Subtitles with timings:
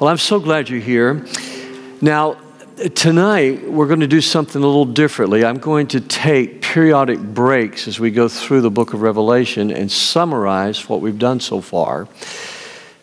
[0.00, 1.26] Well, I'm so glad you're here.
[2.00, 2.34] Now,
[2.94, 5.44] tonight we're going to do something a little differently.
[5.44, 9.90] I'm going to take periodic breaks as we go through the book of Revelation and
[9.90, 12.06] summarize what we've done so far.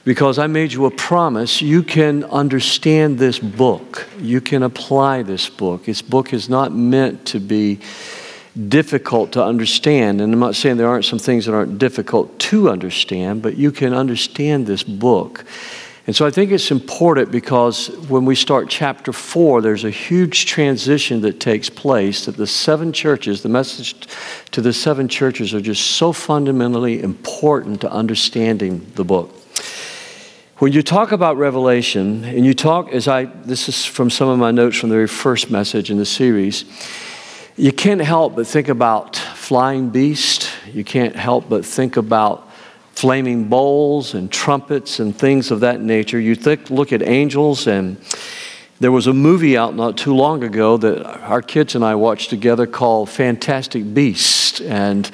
[0.05, 4.08] Because I made you a promise, you can understand this book.
[4.18, 5.84] You can apply this book.
[5.84, 7.82] This book is not meant to be
[8.70, 10.22] difficult to understand.
[10.22, 13.74] And I'm not saying there aren't some things that aren't difficult to understand, but you
[13.74, 15.44] can understand this book.
[16.08, 20.45] And so I think it's important because when we start chapter four, there's a huge
[20.45, 23.95] transition that takes place that the seven churches, the message
[24.52, 29.33] to the seven churches are just so fundamentally important to understanding the book.
[30.59, 34.38] When you talk about Revelation, and you talk, as I, this is from some of
[34.38, 36.66] my notes from the very first message in the series,
[37.58, 40.49] you can't help but think about flying beast.
[40.72, 42.45] You can't help but think about
[42.95, 46.20] flaming bowls and trumpets and things of that nature.
[46.20, 47.98] You think, look at angels, and
[48.80, 52.30] there was a movie out not too long ago that our kids and I watched
[52.30, 54.61] together called Fantastic Beasts.
[54.61, 55.09] And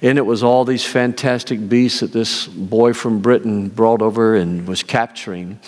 [0.00, 4.66] in it was all these fantastic beasts that this boy from Britain brought over and
[4.66, 5.60] was capturing.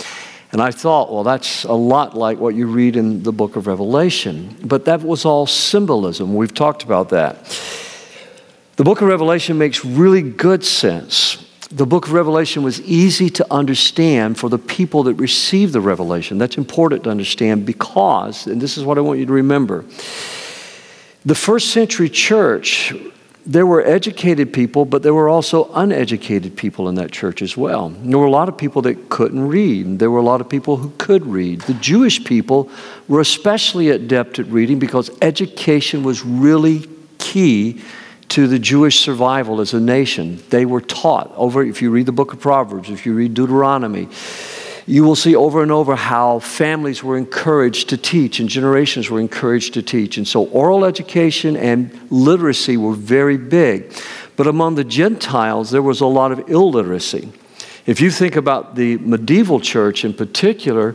[0.52, 3.66] And I thought, well, that's a lot like what you read in the book of
[3.66, 4.56] Revelation.
[4.64, 6.34] But that was all symbolism.
[6.34, 7.44] We've talked about that.
[8.76, 13.46] The book of Revelation makes really good sense the book of Revelation was easy to
[13.52, 16.38] understand for the people that received the revelation.
[16.38, 19.84] That's important to understand because, and this is what I want you to remember
[21.24, 22.94] the first century church,
[23.44, 27.90] there were educated people, but there were also uneducated people in that church as well.
[27.90, 29.98] There were a lot of people that couldn't read.
[29.98, 31.62] There were a lot of people who could read.
[31.62, 32.70] The Jewish people
[33.08, 37.82] were especially adept at reading because education was really key
[38.28, 40.42] to the Jewish survival as a nation.
[40.50, 44.08] They were taught over, if you read the book of Proverbs, if you read Deuteronomy,
[44.86, 49.20] you will see over and over how families were encouraged to teach and generations were
[49.20, 50.16] encouraged to teach.
[50.16, 53.92] And so oral education and literacy were very big.
[54.36, 57.30] But among the Gentiles, there was a lot of illiteracy.
[57.84, 60.94] If you think about the medieval church in particular,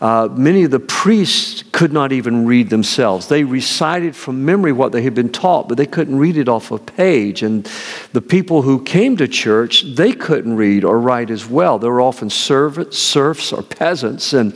[0.00, 3.26] uh, many of the priests could not even read themselves.
[3.26, 6.70] They recited from memory what they had been taught, but they couldn't read it off
[6.70, 7.42] a page.
[7.42, 7.68] And
[8.12, 11.80] the people who came to church, they couldn't read or write as well.
[11.80, 14.32] They were often servants, serfs, or peasants.
[14.32, 14.52] And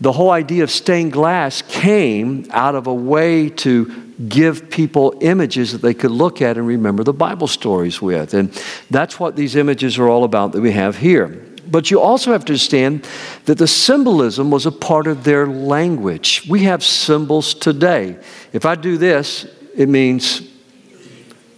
[0.00, 5.70] the whole idea of stained glass came out of a way to give people images
[5.72, 8.34] that they could look at and remember the Bible stories with.
[8.34, 8.50] And
[8.90, 11.53] that's what these images are all about that we have here.
[11.70, 13.06] But you also have to understand
[13.44, 16.46] that the symbolism was a part of their language.
[16.48, 18.16] We have symbols today.
[18.52, 20.42] If I do this, it means,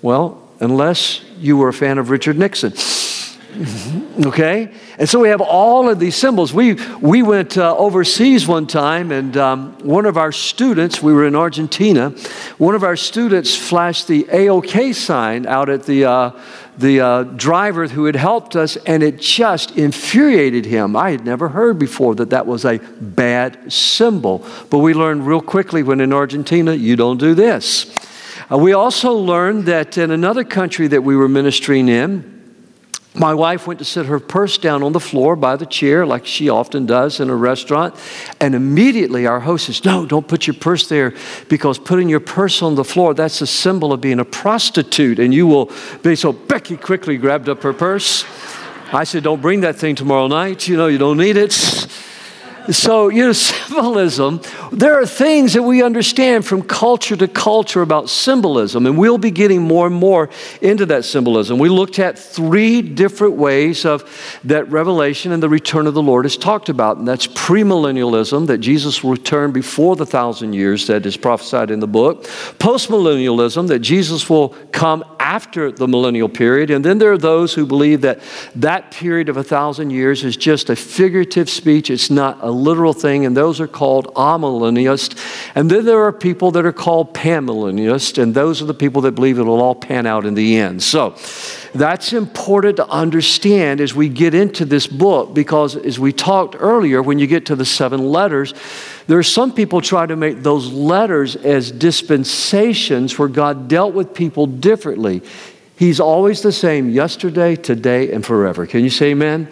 [0.02, 2.72] well, unless you were a fan of Richard Nixon.
[4.26, 4.72] okay?
[4.98, 6.52] And so we have all of these symbols.
[6.52, 11.26] We, we went uh, overseas one time, and um, one of our students, we were
[11.26, 12.10] in Argentina,
[12.58, 16.30] one of our students flashed the AOK sign out at the, uh,
[16.78, 20.94] the uh, driver who had helped us, and it just infuriated him.
[20.94, 24.46] I had never heard before that that was a bad symbol.
[24.70, 27.90] But we learned real quickly when in Argentina, you don't do this.
[28.50, 32.35] Uh, we also learned that in another country that we were ministering in,
[33.18, 36.26] my wife went to sit her purse down on the floor by the chair, like
[36.26, 37.94] she often does in a restaurant.
[38.40, 41.14] And immediately our host says, No, don't put your purse there
[41.48, 45.18] because putting your purse on the floor, that's a symbol of being a prostitute.
[45.18, 45.70] And you will
[46.02, 46.16] be.
[46.16, 48.24] So Becky quickly grabbed up her purse.
[48.92, 50.68] I said, Don't bring that thing tomorrow night.
[50.68, 51.52] You know, you don't need it.
[52.70, 53.32] So, you know,
[53.76, 54.40] symbolism,
[54.72, 59.30] there are things that we understand from culture to culture about symbolism, and we'll be
[59.30, 61.58] getting more and more into that symbolism.
[61.58, 64.04] We looked at three different ways of
[64.44, 68.58] that revelation and the return of the Lord is talked about, and that's premillennialism, that
[68.58, 72.24] Jesus will return before the thousand years that is prophesied in the book,
[72.58, 77.66] postmillennialism, that Jesus will come after the millennial period, and then there are those who
[77.66, 78.20] believe that
[78.54, 82.92] that period of a thousand years is just a figurative speech, it's not a literal
[82.92, 85.16] thing, and those are called amillennialists.
[85.54, 89.12] And then there are people that are called panmillennialists, and those are the people that
[89.12, 90.82] believe it'll all pan out in the end.
[90.82, 91.14] So
[91.74, 97.02] that's important to understand as we get into this book, because as we talked earlier,
[97.02, 98.54] when you get to the seven letters,
[99.06, 104.14] there are some people try to make those letters as dispensations where God dealt with
[104.14, 105.22] people differently.
[105.78, 108.66] He's always the same yesterday, today, and forever.
[108.66, 109.48] Can you say amen?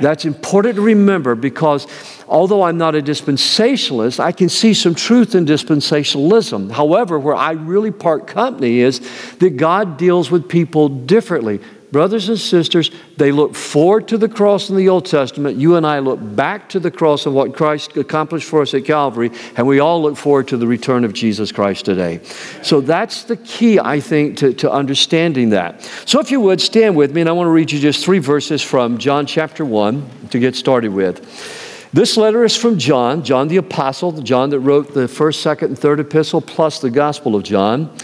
[0.00, 1.86] That's important to remember because
[2.34, 6.72] although I'm not a dispensationalist, I can see some truth in dispensationalism.
[6.72, 8.98] However, where I really part company is
[9.36, 11.60] that God deals with people differently.
[11.92, 15.56] brothers and sisters, they look forward to the cross in the Old Testament.
[15.58, 18.84] You and I look back to the cross and what Christ accomplished for us at
[18.84, 22.20] Calvary, and we all look forward to the return of Jesus Christ today.
[22.64, 25.82] So that's the key, I think, to, to understanding that.
[26.04, 28.18] So if you would, stand with me, and I want to read you just three
[28.18, 31.63] verses from John chapter 1 to get started with.
[31.94, 35.68] This letter is from John, John the Apostle, the John that wrote the first, second,
[35.68, 37.96] and third epistle, plus the Gospel of John.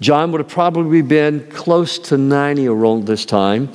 [0.00, 3.70] John would have probably been close to 90 around this time.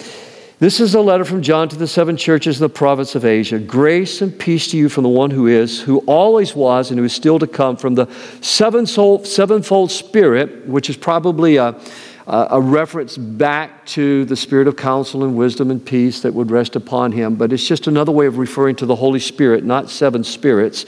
[0.58, 3.60] This is a letter from John to the seven churches in the province of Asia.
[3.60, 7.06] Grace and peace to you from the one who is, who always was, and who
[7.06, 8.07] is still to come, from the
[8.42, 11.80] sevenfold, sevenfold Spirit, which is probably a
[12.27, 16.75] a reference back to the spirit of counsel and wisdom and peace that would rest
[16.75, 20.23] upon him, but it's just another way of referring to the Holy Spirit, not seven
[20.23, 20.85] spirits.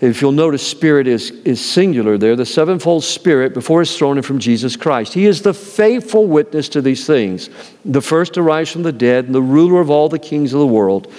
[0.00, 4.26] If you'll notice, spirit is, is singular there, the sevenfold spirit before his throne and
[4.26, 5.14] from Jesus Christ.
[5.14, 7.48] He is the faithful witness to these things,
[7.84, 10.60] the first to rise from the dead and the ruler of all the kings of
[10.60, 11.12] the world.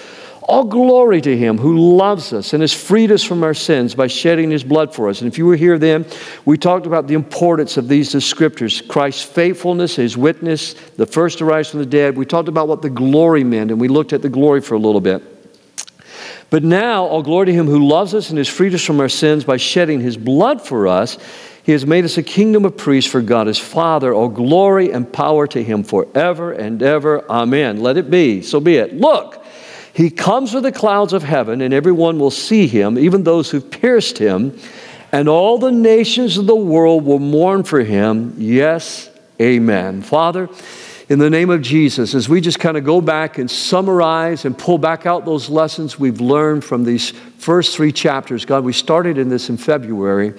[0.48, 4.06] All glory to him who loves us and has freed us from our sins by
[4.06, 5.20] shedding his blood for us.
[5.20, 6.06] And if you were here then,
[6.44, 11.44] we talked about the importance of these scriptures Christ's faithfulness, his witness, the first to
[11.44, 12.16] rise from the dead.
[12.16, 14.78] We talked about what the glory meant, and we looked at the glory for a
[14.78, 15.20] little bit.
[16.48, 19.08] But now, all glory to him who loves us and has freed us from our
[19.08, 21.18] sins by shedding his blood for us.
[21.64, 24.14] He has made us a kingdom of priests for God his Father.
[24.14, 27.28] All glory and power to him forever and ever.
[27.28, 27.80] Amen.
[27.80, 28.42] Let it be.
[28.42, 28.94] So be it.
[28.94, 29.42] Look.
[29.96, 33.62] He comes with the clouds of heaven, and everyone will see him, even those who
[33.62, 34.58] pierced him,
[35.10, 38.34] and all the nations of the world will mourn for him.
[38.36, 39.08] Yes,
[39.40, 40.02] amen.
[40.02, 40.50] Father,
[41.08, 44.58] in the name of Jesus, as we just kind of go back and summarize and
[44.58, 49.16] pull back out those lessons we've learned from these first three chapters, God, we started
[49.16, 50.34] in this in February.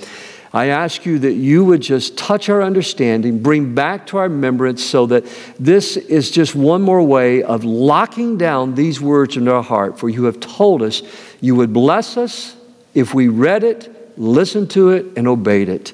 [0.54, 4.84] I ask you that you would just touch our understanding, bring back to our remembrance,
[4.84, 5.26] so that
[5.60, 10.00] this is just one more way of locking down these words in our heart.
[10.00, 11.02] For you have told us
[11.42, 12.56] you would bless us
[12.94, 15.94] if we read it, listened to it, and obeyed it.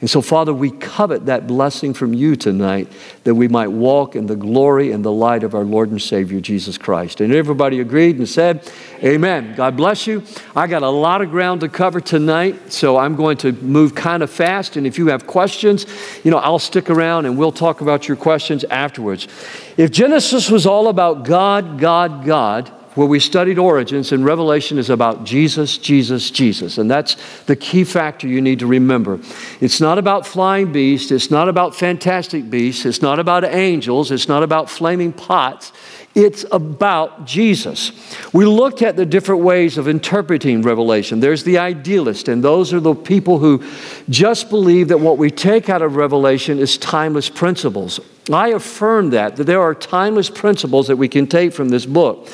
[0.00, 2.90] And so, Father, we covet that blessing from you tonight
[3.24, 6.40] that we might walk in the glory and the light of our Lord and Savior,
[6.40, 7.20] Jesus Christ.
[7.20, 8.66] And everybody agreed and said,
[9.04, 9.54] Amen.
[9.56, 10.22] God bless you.
[10.56, 14.22] I got a lot of ground to cover tonight, so I'm going to move kind
[14.22, 14.76] of fast.
[14.76, 15.84] And if you have questions,
[16.24, 19.28] you know, I'll stick around and we'll talk about your questions afterwards.
[19.76, 24.90] If Genesis was all about God, God, God, where we studied origins, and Revelation is
[24.90, 26.78] about Jesus, Jesus, Jesus.
[26.78, 29.20] And that's the key factor you need to remember.
[29.60, 34.28] It's not about flying beasts, it's not about fantastic beasts, it's not about angels, it's
[34.28, 35.72] not about flaming pots.
[36.12, 37.92] It's about Jesus.
[38.32, 41.20] We looked at the different ways of interpreting Revelation.
[41.20, 43.62] There's the idealist, and those are the people who
[44.08, 48.00] just believe that what we take out of Revelation is timeless principles.
[48.34, 52.28] I affirm that, that there are timeless principles that we can take from this book.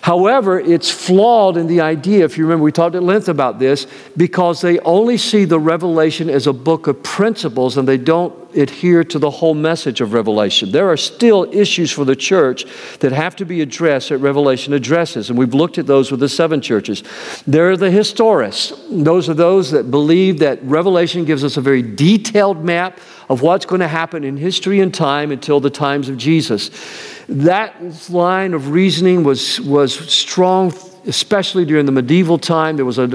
[0.00, 3.86] However, it's flawed in the idea, if you remember, we talked at length about this,
[4.16, 9.04] because they only see the Revelation as a book of principles and they don't adhere
[9.04, 10.72] to the whole message of Revelation.
[10.72, 12.64] There are still issues for the church
[13.00, 16.28] that have to be addressed that Revelation addresses, and we've looked at those with the
[16.28, 17.02] seven churches.
[17.46, 21.82] There are the historists, those are those that believe that Revelation gives us a very
[21.82, 26.16] detailed map of what's going to happen in history and time until the times of
[26.16, 26.70] Jesus.
[27.28, 30.72] That line of reasoning was, was strong
[31.06, 33.14] especially during the medieval time, there was an,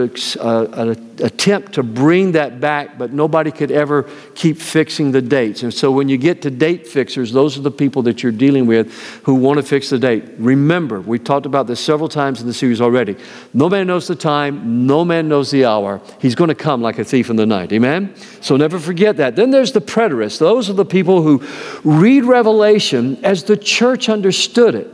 [1.20, 5.64] attempt to bring that back, but nobody could ever keep fixing the dates.
[5.64, 8.66] And so when you get to date fixers, those are the people that you're dealing
[8.66, 10.24] with who want to fix the date.
[10.38, 13.16] Remember, we've talked about this several times in the series already.
[13.54, 16.02] No man knows the time, no man knows the hour.
[16.20, 17.72] He's going to come like a thief in the night.
[17.74, 18.16] Amen?
[18.42, 19.36] So never forget that.
[19.36, 20.40] Then there's the preterists.
[20.40, 21.44] Those are the people who
[21.84, 24.93] read Revelation as the church understood it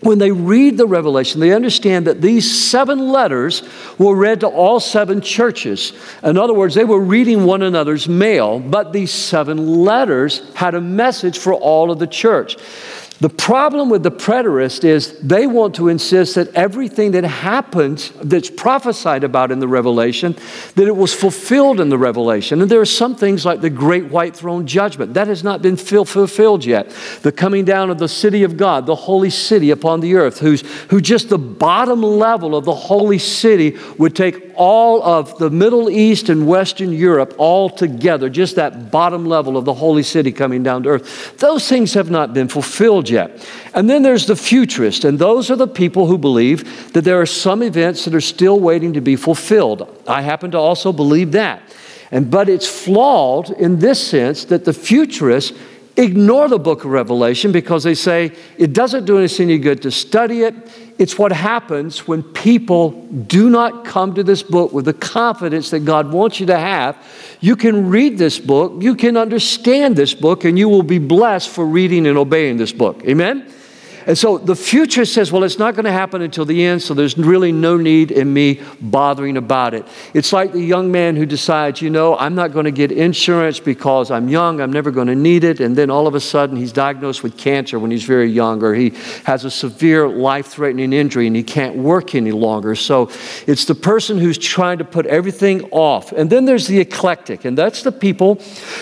[0.00, 3.62] when they read the Revelation, they understand that these seven letters
[3.98, 5.92] were read to all seven churches.
[6.22, 10.80] In other words, they were reading one another's mail, but these seven letters had a
[10.80, 12.56] message for all of the church.
[13.20, 18.48] The problem with the preterist is they want to insist that everything that happens, that's
[18.48, 20.36] prophesied about in the Revelation,
[20.76, 22.62] that it was fulfilled in the Revelation.
[22.62, 25.76] And there are some things like the great white throne judgment that has not been
[25.76, 26.90] fulfilled yet.
[27.22, 30.60] The coming down of the city of God, the holy city upon the earth, who's,
[30.90, 35.88] who just the bottom level of the holy city would take all of the Middle
[35.88, 40.64] East and Western Europe all together, just that bottom level of the holy city coming
[40.64, 41.38] down to earth.
[41.38, 43.48] Those things have not been fulfilled yet.
[43.72, 47.26] And then there's the futurist, and those are the people who believe that there are
[47.26, 49.88] some events that are still waiting to be fulfilled.
[50.08, 51.62] I happen to also believe that.
[52.10, 55.54] And but it's flawed in this sense that the futurist
[55.98, 59.90] ignore the book of Revelation because they say it doesn't do us any good to
[59.90, 60.54] study it.
[60.96, 62.90] It's what happens when people
[63.26, 66.96] do not come to this book with the confidence that God wants you to have.
[67.40, 71.48] You can read this book, you can understand this book, and you will be blessed
[71.50, 73.02] for reading and obeying this book.
[73.04, 73.52] Amen?
[74.08, 76.94] And so the future says, well, it's not going to happen until the end, so
[76.94, 79.86] there's really no need in me bothering about it.
[80.14, 83.60] It's like the young man who decides, you know, I'm not going to get insurance
[83.60, 85.60] because I'm young, I'm never going to need it.
[85.60, 88.72] And then all of a sudden he's diagnosed with cancer when he's very young, or
[88.72, 92.74] he has a severe life threatening injury and he can't work any longer.
[92.74, 93.10] So
[93.46, 96.12] it's the person who's trying to put everything off.
[96.12, 98.36] And then there's the eclectic, and that's the people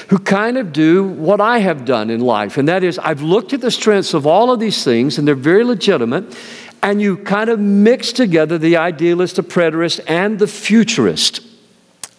[0.07, 2.59] who kind of do what I have done in life.
[2.59, 5.35] And that is, I've looked at the strengths of all of these things and they're
[5.35, 6.37] very legitimate.
[6.83, 11.41] And you kind of mix together the idealist, the preterist, and the futurist.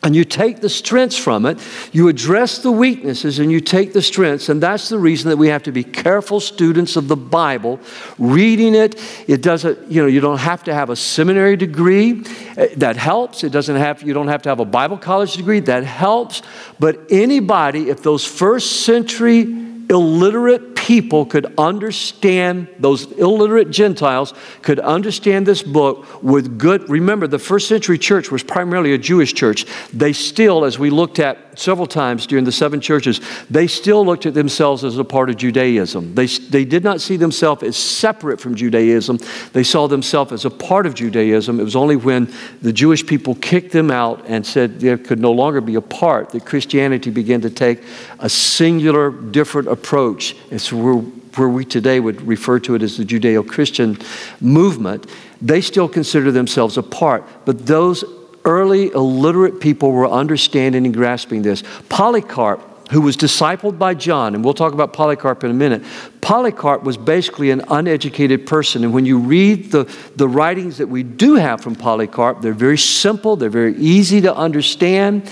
[0.03, 1.59] And you take the strengths from it,
[1.91, 4.47] you address the weaknesses, and you take the strengths.
[4.47, 7.79] And that's the reason that we have to be careful students of the Bible,
[8.19, 9.01] reading it.
[9.27, 12.23] It doesn't, you know, you don't have to have a seminary degree.
[12.55, 13.43] Eh, that helps.
[13.43, 15.59] It doesn't have, you don't have to have a Bible college degree.
[15.59, 16.41] That helps.
[16.79, 19.41] But anybody, if those first century
[19.89, 26.89] illiterate people could understand, those illiterate Gentiles could understand this book with good.
[26.89, 29.65] Remember, the first century church was primarily a Jewish church.
[29.91, 34.25] They still, as we looked at several times during the seven churches, they still looked
[34.25, 36.15] at themselves as a part of Judaism.
[36.15, 39.19] They, they did not see themselves as separate from Judaism,
[39.53, 41.59] they saw themselves as a part of Judaism.
[41.59, 45.31] It was only when the Jewish people kicked them out and said there could no
[45.31, 47.83] longer be a part that Christianity began to take
[48.19, 50.35] a singular, different approach.
[50.51, 53.97] It's where, where we today would refer to it as the Judeo Christian
[54.41, 55.07] movement.
[55.41, 58.03] They still consider themselves a part, but those
[58.47, 61.63] early illiterate people were understanding and grasping this.
[61.89, 62.61] Polycarp,
[62.91, 65.83] who was discipled by John, and we'll talk about Polycarp in a minute.
[66.21, 68.85] Polycarp was basically an uneducated person.
[68.85, 72.77] And when you read the, the writings that we do have from Polycarp, they're very
[72.77, 75.29] simple, they're very easy to understand.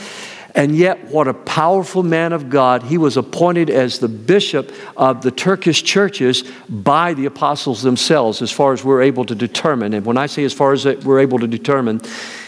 [0.54, 2.84] And yet, what a powerful man of God.
[2.84, 8.52] He was appointed as the bishop of the Turkish churches by the apostles themselves, as
[8.52, 9.94] far as we're able to determine.
[9.94, 12.00] And when I say as far as we're able to determine,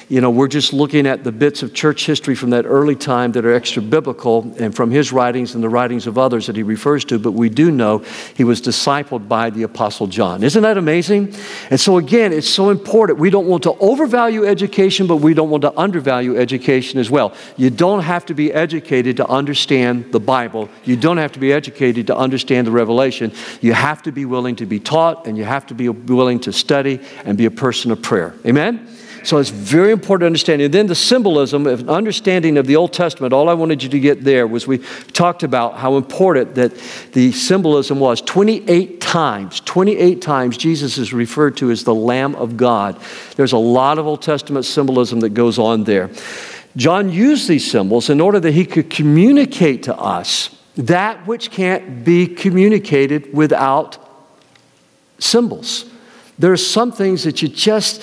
[0.09, 3.33] you know, we're just looking at the bits of church history from that early time
[3.33, 6.63] that are extra biblical and from his writings and the writings of others that he
[6.63, 7.99] refers to, but we do know
[8.33, 10.43] he was discipled by the Apostle John.
[10.43, 11.33] Isn't that amazing?
[11.69, 13.19] And so, again, it's so important.
[13.19, 17.33] We don't want to overvalue education, but we don't want to undervalue education as well.
[17.57, 21.51] You don't have to be educated to understand the Bible, you don't have to be
[21.51, 23.33] educated to understand the revelation.
[23.59, 26.53] You have to be willing to be taught, and you have to be willing to
[26.53, 28.33] study and be a person of prayer.
[28.45, 28.87] Amen?
[29.27, 30.61] So it's very important to understand.
[30.61, 33.99] And then the symbolism of understanding of the Old Testament, all I wanted you to
[33.99, 34.77] get there was we
[35.11, 36.73] talked about how important that
[37.11, 38.21] the symbolism was.
[38.21, 43.01] 28 times, 28 times Jesus is referred to as the Lamb of God.
[43.35, 46.09] There's a lot of Old Testament symbolism that goes on there.
[46.77, 52.05] John used these symbols in order that he could communicate to us that which can't
[52.05, 53.97] be communicated without
[55.19, 55.83] symbols.
[56.39, 58.01] There are some things that you just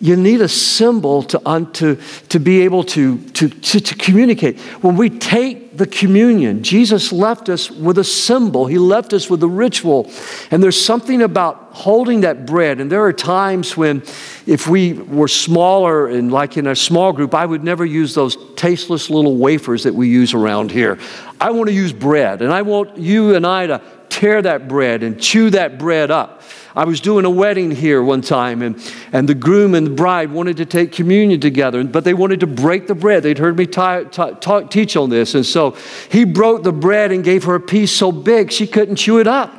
[0.00, 1.96] you need a symbol to, un, to,
[2.28, 4.58] to be able to, to, to, to communicate.
[4.82, 9.42] When we take the communion, Jesus left us with a symbol, He left us with
[9.42, 10.10] a ritual.
[10.50, 12.80] And there's something about holding that bread.
[12.80, 14.02] And there are times when,
[14.46, 18.36] if we were smaller and like in a small group, I would never use those
[18.54, 20.98] tasteless little wafers that we use around here.
[21.40, 25.02] I want to use bread, and I want you and I to tear that bread
[25.02, 26.42] and chew that bread up.
[26.76, 28.78] I was doing a wedding here one time, and,
[29.10, 32.46] and the groom and the bride wanted to take communion together, but they wanted to
[32.46, 33.22] break the bread.
[33.22, 35.34] They'd heard me talk, talk, teach on this.
[35.34, 35.74] And so
[36.10, 39.26] he broke the bread and gave her a piece so big she couldn't chew it
[39.26, 39.54] up.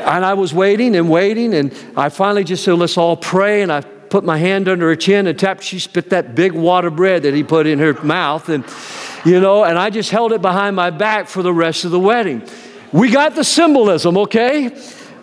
[0.00, 3.62] And I was waiting and waiting, and I finally just said, Let's all pray.
[3.62, 5.62] And I put my hand under her chin and tapped.
[5.62, 8.50] She spit that big wad of bread that he put in her mouth.
[8.50, 8.62] And,
[9.24, 11.98] you know, and I just held it behind my back for the rest of the
[11.98, 12.46] wedding.
[12.92, 14.76] We got the symbolism, okay?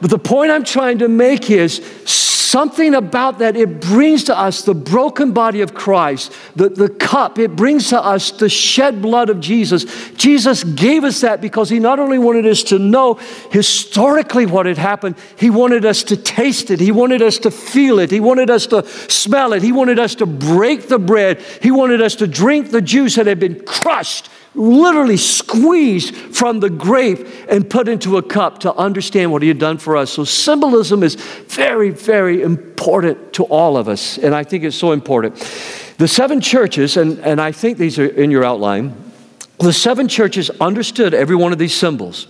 [0.03, 4.63] But the point I'm trying to make is something about that, it brings to us
[4.63, 9.29] the broken body of Christ, the, the cup, it brings to us the shed blood
[9.29, 9.85] of Jesus.
[10.15, 13.13] Jesus gave us that because he not only wanted us to know
[13.49, 17.97] historically what had happened, he wanted us to taste it, he wanted us to feel
[17.97, 21.71] it, he wanted us to smell it, he wanted us to break the bread, he
[21.71, 27.27] wanted us to drink the juice that had been crushed literally squeezed from the grape
[27.49, 30.11] and put into a cup to understand what he had done for us.
[30.11, 34.91] So, symbolism is very, very important to all of us, and I think it's so
[34.91, 35.35] important.
[35.97, 38.95] The seven churches, and, and I think these are in your outline,
[39.59, 42.27] the seven churches understood every one of these symbols.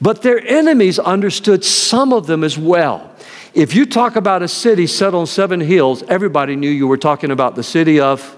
[0.00, 3.14] But their enemies understood some of them as well.
[3.54, 7.30] If you talk about a city set on seven hills, everybody knew you were talking
[7.30, 8.36] about the city of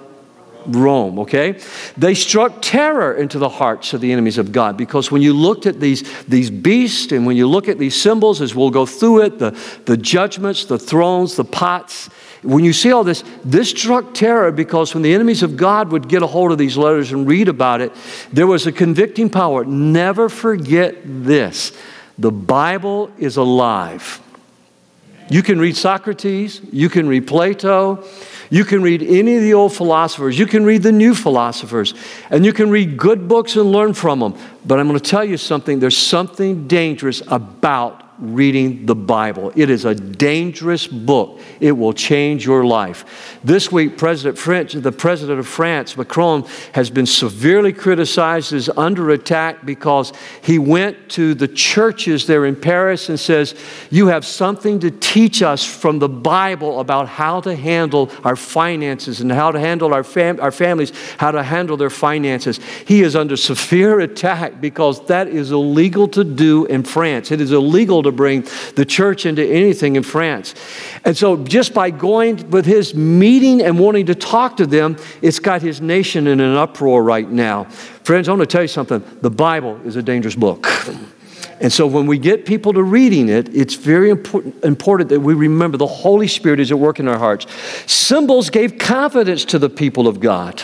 [0.67, 1.61] Rome, okay?
[1.97, 5.67] They struck terror into the hearts of the enemies of God because when you looked
[5.67, 9.23] at these, these beasts and when you look at these symbols, as we'll go through
[9.23, 9.51] it, the,
[9.87, 12.09] the judgments, the thrones, the pots,
[12.43, 16.09] when you see all this, this struck terror because when the enemies of God would
[16.09, 17.93] get a hold of these letters and read about it,
[18.33, 19.65] there was a convicting power.
[19.65, 21.73] Never forget this
[22.19, 24.21] the Bible is alive.
[25.31, 28.05] You can read Socrates, you can read Plato,
[28.51, 31.95] you can read any of the old philosophers, you can read the new philosophers,
[32.31, 34.35] and you can read good books and learn from them.
[34.67, 35.79] But I'm going to tell you something.
[35.79, 39.53] There's something dangerous about reading the Bible.
[39.57, 41.41] It is a dangerous book.
[41.59, 43.39] It will change your life.
[43.43, 49.11] This week, President French, the president of France, Macron, has been severely criticized as under
[49.11, 50.13] attack because
[50.43, 53.55] he went to the churches there in Paris and says,
[53.91, 59.21] You have something to teach us from the Bible about how to handle our finances
[59.21, 62.61] and how to handle our, fam- our families, how to handle their finances.
[62.87, 67.31] He is under severe attack because that is illegal to do in France.
[67.31, 70.55] It is illegal to to bring the church into anything in France.
[71.05, 75.39] And so, just by going with his meeting and wanting to talk to them, it's
[75.39, 77.65] got his nation in an uproar right now.
[78.05, 80.67] Friends, I want to tell you something the Bible is a dangerous book.
[81.61, 85.35] And so when we get people to reading it, it's very important, important, that we
[85.35, 87.47] remember the Holy Spirit is at work in our hearts.
[87.87, 90.63] Symbols gave confidence to the people of God.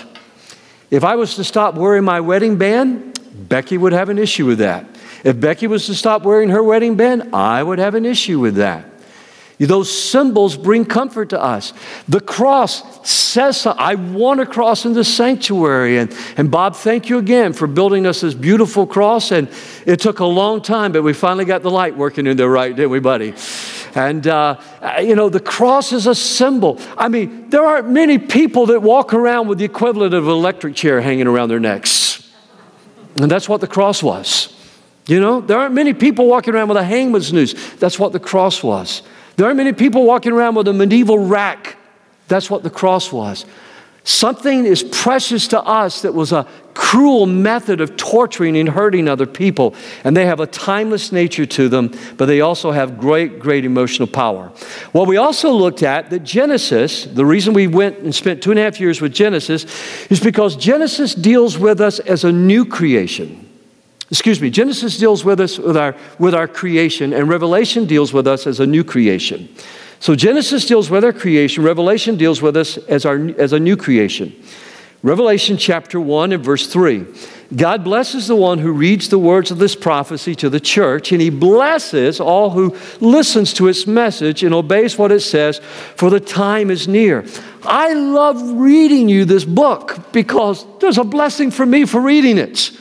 [0.90, 4.58] If I was to stop wearing my wedding band, Becky would have an issue with
[4.58, 4.86] that.
[5.26, 8.54] If Becky was to stop wearing her wedding band, I would have an issue with
[8.54, 8.88] that.
[9.58, 11.72] Those symbols bring comfort to us.
[12.06, 15.98] The cross says, I want a cross in the sanctuary.
[15.98, 19.32] And, and Bob, thank you again for building us this beautiful cross.
[19.32, 19.48] And
[19.84, 22.76] it took a long time, but we finally got the light working in there right,
[22.76, 23.34] didn't we, buddy?
[23.96, 24.60] And, uh,
[25.00, 26.78] you know, the cross is a symbol.
[26.96, 30.76] I mean, there aren't many people that walk around with the equivalent of an electric
[30.76, 32.30] chair hanging around their necks.
[33.16, 34.52] And that's what the cross was.
[35.06, 37.54] You know, there aren't many people walking around with a hangman's noose.
[37.76, 39.02] That's what the cross was.
[39.36, 41.76] There aren't many people walking around with a medieval rack.
[42.28, 43.46] That's what the cross was.
[44.02, 49.26] Something is precious to us that was a cruel method of torturing and hurting other
[49.26, 49.74] people.
[50.04, 54.06] And they have a timeless nature to them, but they also have great, great emotional
[54.06, 54.52] power.
[54.92, 58.60] Well, we also looked at that Genesis, the reason we went and spent two and
[58.60, 59.66] a half years with Genesis
[60.08, 63.45] is because Genesis deals with us as a new creation.
[64.10, 68.26] Excuse me, Genesis deals with us with our, with our creation, and Revelation deals with
[68.26, 69.48] us as a new creation.
[69.98, 73.76] So Genesis deals with our creation, Revelation deals with us as, our, as a new
[73.76, 74.34] creation.
[75.02, 77.06] Revelation chapter 1 and verse 3.
[77.54, 81.20] God blesses the one who reads the words of this prophecy to the church, and
[81.20, 85.58] he blesses all who listens to its message and obeys what it says,
[85.96, 87.24] for the time is near.
[87.62, 92.72] I love reading you this book because there's a blessing for me for reading it.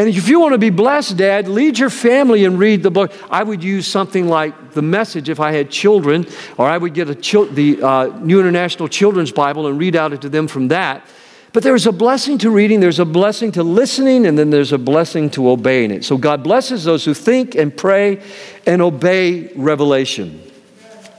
[0.00, 3.12] And if you want to be blessed, Dad, lead your family and read the book.
[3.30, 7.10] I would use something like the message if I had children, or I would get
[7.10, 10.68] a chil- the uh, New International Children's Bible and read out it to them from
[10.68, 11.06] that.
[11.52, 14.78] But there's a blessing to reading, there's a blessing to listening, and then there's a
[14.78, 16.02] blessing to obeying it.
[16.02, 18.22] So God blesses those who think and pray
[18.66, 20.40] and obey revelation.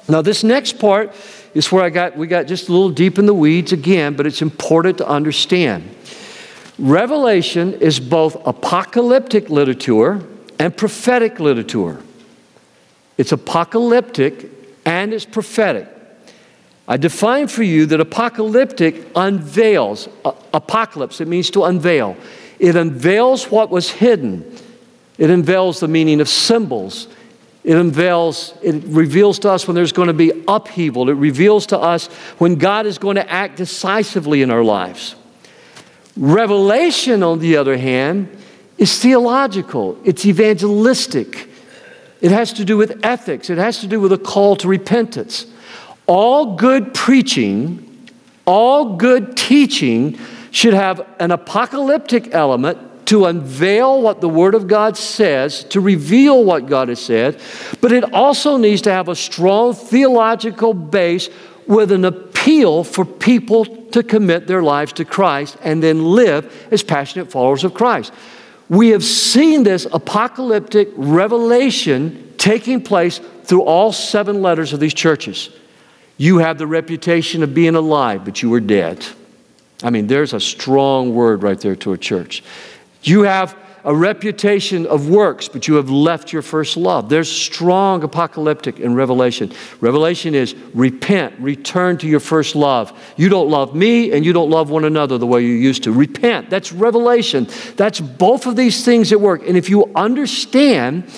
[0.10, 1.14] Now, this next part
[1.54, 4.26] is where I got we got just a little deep in the weeds again, but
[4.26, 5.88] it's important to understand.
[6.82, 10.20] Revelation is both apocalyptic literature
[10.58, 12.02] and prophetic literature.
[13.20, 14.50] It's apocalyptic
[14.84, 15.88] and it's prophetic.
[16.88, 20.10] I define for you that apocalyptic unveils.
[20.26, 22.18] Uh, apocalypse, it means to unveil.
[22.58, 24.44] It unveils what was hidden.
[25.20, 27.08] It unveils the meaning of symbols.
[27.64, 31.10] It unveils, it reveals to us when there's going to be upheaval.
[31.10, 32.08] It reveals to us
[32.40, 35.16] when God is going to act decisively in our lives.
[36.18, 38.30] Revelation, on the other hand,
[38.78, 41.50] is theological, it's evangelistic.
[42.20, 45.46] It has to do with ethics, it has to do with a call to repentance.
[46.08, 48.10] All good preaching,
[48.46, 50.20] all good teaching
[50.52, 56.44] should have an apocalyptic element to unveil what the Word of God says, to reveal
[56.44, 57.40] what God has said,
[57.82, 61.30] but it also needs to have a strong theological base
[61.72, 66.84] with an appeal for people to commit their lives to Christ and then live as
[66.84, 68.12] passionate followers of Christ.
[68.68, 75.50] We have seen this apocalyptic revelation taking place through all seven letters of these churches.
[76.18, 79.06] You have the reputation of being alive, but you were dead.
[79.82, 82.44] I mean, there's a strong word right there to a church.
[83.02, 87.10] You have a reputation of works, but you have left your first love.
[87.10, 89.52] There's strong apocalyptic in Revelation.
[89.80, 92.98] Revelation is repent, return to your first love.
[93.18, 95.92] You don't love me and you don't love one another the way you used to.
[95.92, 96.50] Repent.
[96.50, 97.48] That's revelation.
[97.76, 99.48] That's both of these things at work.
[99.48, 101.12] And if you understand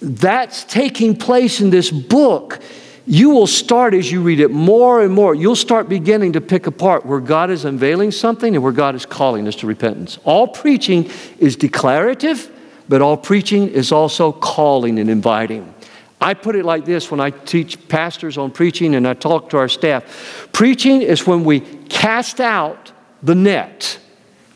[0.00, 2.60] that's taking place in this book,
[3.08, 6.66] you will start as you read it more and more, you'll start beginning to pick
[6.66, 10.18] apart where God is unveiling something and where God is calling us to repentance.
[10.24, 12.50] All preaching is declarative,
[12.86, 15.74] but all preaching is also calling and inviting.
[16.20, 19.56] I put it like this when I teach pastors on preaching and I talk to
[19.56, 20.48] our staff.
[20.52, 22.92] Preaching is when we cast out
[23.22, 23.98] the net.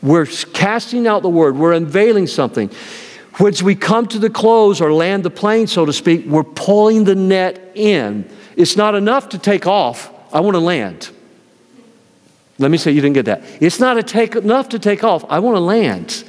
[0.03, 2.69] We're casting out the word, we're unveiling something.
[3.39, 7.03] Once we come to the close or land the plane, so to speak, we're pulling
[7.03, 8.29] the net in.
[8.55, 10.11] It's not enough to take off.
[10.31, 11.09] I want to land.
[12.59, 13.43] Let me say you didn't get that.
[13.59, 15.25] It's not take, enough to take off.
[15.29, 16.23] I want to land.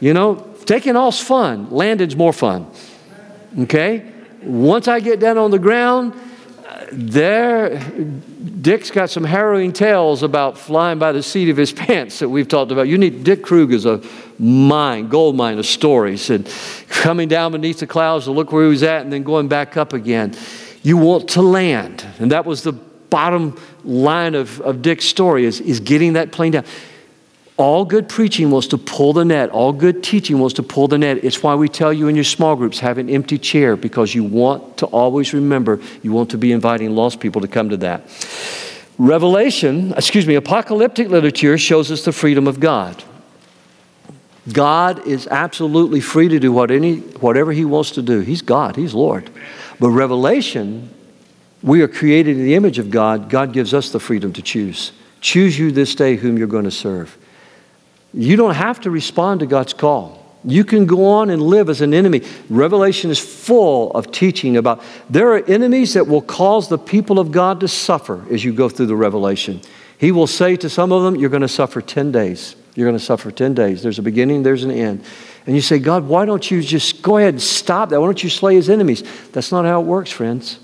[0.00, 1.70] You know, taking off's fun.
[1.70, 2.70] Landing's more fun.
[3.60, 4.12] Okay?
[4.42, 6.14] Once I get down on the ground,
[6.92, 7.78] there,
[8.60, 12.48] Dick's got some harrowing tales about flying by the seat of his pants that we've
[12.48, 12.88] talked about.
[12.88, 14.02] You need Dick Krug is a
[14.38, 16.46] mine, gold mine of stories, and
[16.88, 19.76] coming down beneath the clouds to look where he was at, and then going back
[19.76, 20.34] up again.
[20.82, 22.06] You want to land.
[22.18, 26.52] And that was the bottom line of, of Dick's story is, is getting that plane
[26.52, 26.64] down.
[27.58, 29.48] All good preaching wants to pull the net.
[29.48, 31.24] All good teaching wants to pull the net.
[31.24, 34.24] It's why we tell you in your small groups have an empty chair because you
[34.24, 38.02] want to always remember, you want to be inviting lost people to come to that.
[38.98, 43.02] Revelation, excuse me, apocalyptic literature shows us the freedom of God.
[44.52, 48.20] God is absolutely free to do what any, whatever He wants to do.
[48.20, 49.30] He's God, He's Lord.
[49.80, 50.90] But revelation,
[51.62, 53.28] we are created in the image of God.
[53.30, 54.92] God gives us the freedom to choose.
[55.20, 57.16] Choose you this day whom you're going to serve.
[58.16, 60.24] You don't have to respond to God's call.
[60.42, 62.22] You can go on and live as an enemy.
[62.48, 67.30] Revelation is full of teaching about there are enemies that will cause the people of
[67.30, 69.60] God to suffer as you go through the revelation.
[69.98, 72.56] He will say to some of them, You're going to suffer 10 days.
[72.74, 73.82] You're going to suffer 10 days.
[73.82, 75.04] There's a beginning, there's an end.
[75.46, 78.00] And you say, God, why don't you just go ahead and stop that?
[78.00, 79.02] Why don't you slay his enemies?
[79.32, 80.58] That's not how it works, friends.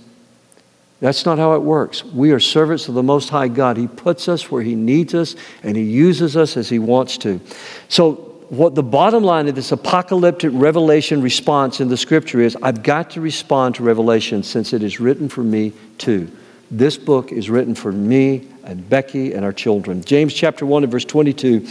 [1.02, 2.04] That's not how it works.
[2.04, 3.76] We are servants of the Most High God.
[3.76, 5.34] He puts us where He needs us
[5.64, 7.40] and He uses us as He wants to.
[7.88, 12.84] So, what the bottom line of this apocalyptic revelation response in the scripture is I've
[12.84, 16.30] got to respond to revelation since it is written for me too.
[16.70, 20.04] This book is written for me and Becky and our children.
[20.04, 21.66] James chapter 1 and verse 22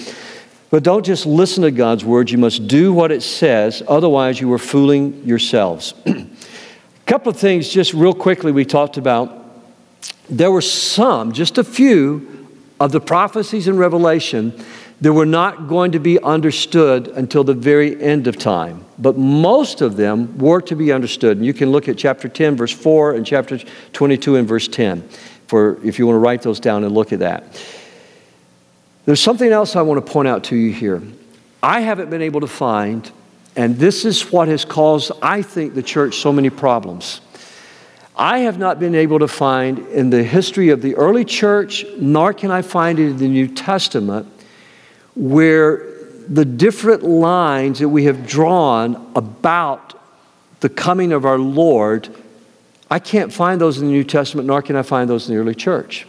[0.71, 4.51] but don't just listen to God's word, you must do what it says, otherwise, you
[4.53, 5.93] are fooling yourselves.
[7.11, 9.45] Couple of things, just real quickly, we talked about.
[10.29, 12.47] There were some, just a few,
[12.79, 14.57] of the prophecies in Revelation
[15.01, 18.85] that were not going to be understood until the very end of time.
[18.97, 21.35] But most of them were to be understood.
[21.35, 23.57] And you can look at chapter 10, verse 4, and chapter
[23.91, 25.05] 22 and verse 10
[25.47, 27.61] for if you want to write those down and look at that.
[29.03, 31.03] There's something else I want to point out to you here.
[31.61, 33.11] I haven't been able to find,
[33.55, 37.21] and this is what has caused, I think, the church so many problems.
[38.15, 42.33] I have not been able to find in the history of the early church, nor
[42.33, 44.27] can I find it in the New Testament,
[45.15, 45.87] where
[46.27, 49.99] the different lines that we have drawn about
[50.59, 52.09] the coming of our Lord,
[52.89, 55.41] I can't find those in the New Testament, nor can I find those in the
[55.41, 56.07] early church.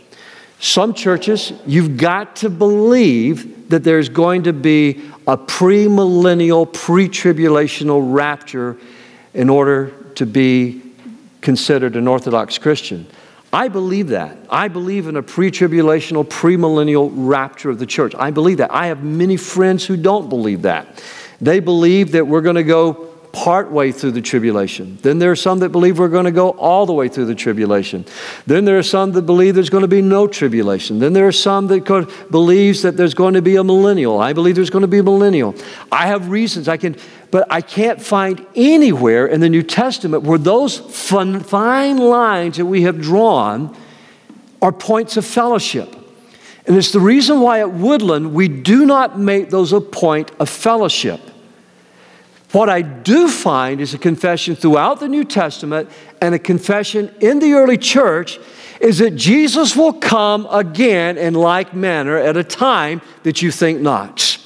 [0.63, 8.15] Some churches, you've got to believe that there's going to be a premillennial, pre tribulational
[8.15, 8.79] rapture
[9.35, 10.81] in order to be
[11.41, 13.09] considered an Orthodox Christian.
[13.53, 14.39] I believe that.
[14.49, 18.15] I believe in a pre tribulational, premillennial rapture of the church.
[18.15, 18.71] I believe that.
[18.73, 21.03] I have many friends who don't believe that.
[21.41, 24.99] They believe that we're going to go part way through the tribulation.
[25.03, 27.35] Then there are some that believe we're going to go all the way through the
[27.35, 28.05] tribulation.
[28.47, 30.99] Then there are some that believe there's going to be no tribulation.
[30.99, 34.21] Then there are some that could, believes that there's going to be a millennial.
[34.21, 35.55] I believe there's going to be a millennial.
[35.91, 36.97] I have reasons I can,
[37.31, 42.67] but I can't find anywhere in the New Testament where those fun, fine lines that
[42.67, 43.75] we have drawn
[44.61, 45.97] are points of fellowship.
[46.67, 50.49] And it's the reason why at Woodland we do not make those a point of
[50.49, 51.21] fellowship.
[52.53, 55.89] What I do find is a confession throughout the New Testament
[56.21, 58.39] and a confession in the early church
[58.79, 63.81] is that Jesus will come again in like manner at a time that you think
[63.81, 64.39] not.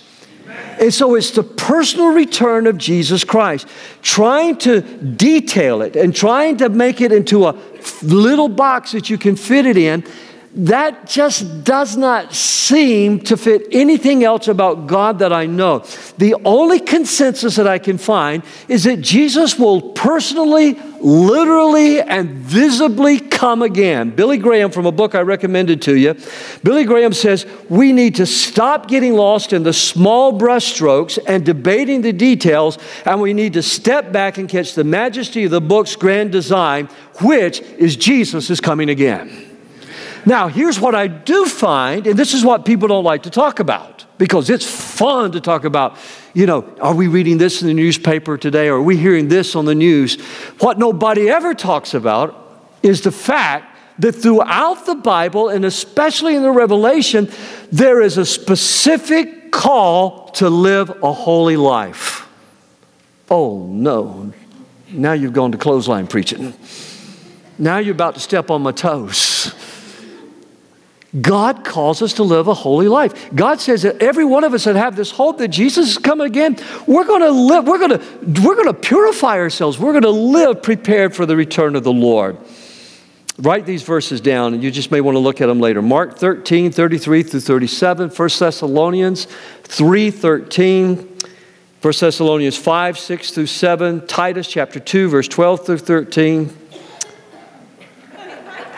[0.79, 3.67] And so it's the personal return of Jesus Christ.
[4.03, 7.59] Trying to detail it and trying to make it into a
[8.03, 10.05] little box that you can fit it in
[10.57, 15.81] that just does not seem to fit anything else about God that I know.
[16.17, 23.21] The only consensus that I can find is that Jesus will personally, literally, and visibly
[23.21, 24.11] come again.
[24.13, 26.17] Billy Graham, from a book I recommended to you,
[26.63, 32.01] Billy Graham says we need to stop getting lost in the small brushstrokes and debating
[32.01, 35.97] the details, and we need to step back and catch the majesty of the book's
[35.97, 36.87] grand design,
[37.21, 39.46] which is Jesus is coming again.
[40.27, 43.61] Now, here's what I do find, and this is what people don't like to talk
[43.61, 45.97] about because it's fun to talk about,
[46.35, 48.69] you know, are we reading this in the newspaper today?
[48.69, 50.21] Or are we hearing this on the news?
[50.59, 56.43] What nobody ever talks about is the fact that throughout the Bible, and especially in
[56.43, 57.31] the Revelation,
[57.71, 62.29] there is a specific call to live a holy life.
[63.31, 64.33] Oh, no.
[64.91, 66.53] Now you've gone to clothesline preaching.
[67.59, 69.36] Now you're about to step on my toes.
[71.21, 73.35] God calls us to live a holy life.
[73.35, 76.27] God says that every one of us that have this hope that Jesus is coming
[76.27, 79.79] again, we're going to live, we're going to, we're going to purify ourselves.
[79.79, 82.37] We're going to live prepared for the return of the Lord.
[83.39, 85.83] Write these verses down, and you just may want to look at them later.
[85.83, 89.27] Mark 13, 33 through 37, 1 Thessalonians
[89.65, 90.97] 3, 13,
[91.83, 96.57] 1 Thessalonians 5, 6 through 7, Titus chapter 2, verse 12 through 13.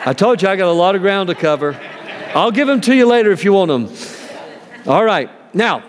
[0.05, 1.79] I told you I got a lot of ground to cover.
[2.35, 3.89] I'll give them to you later if you want them.
[4.87, 5.29] All right.
[5.53, 5.83] Now,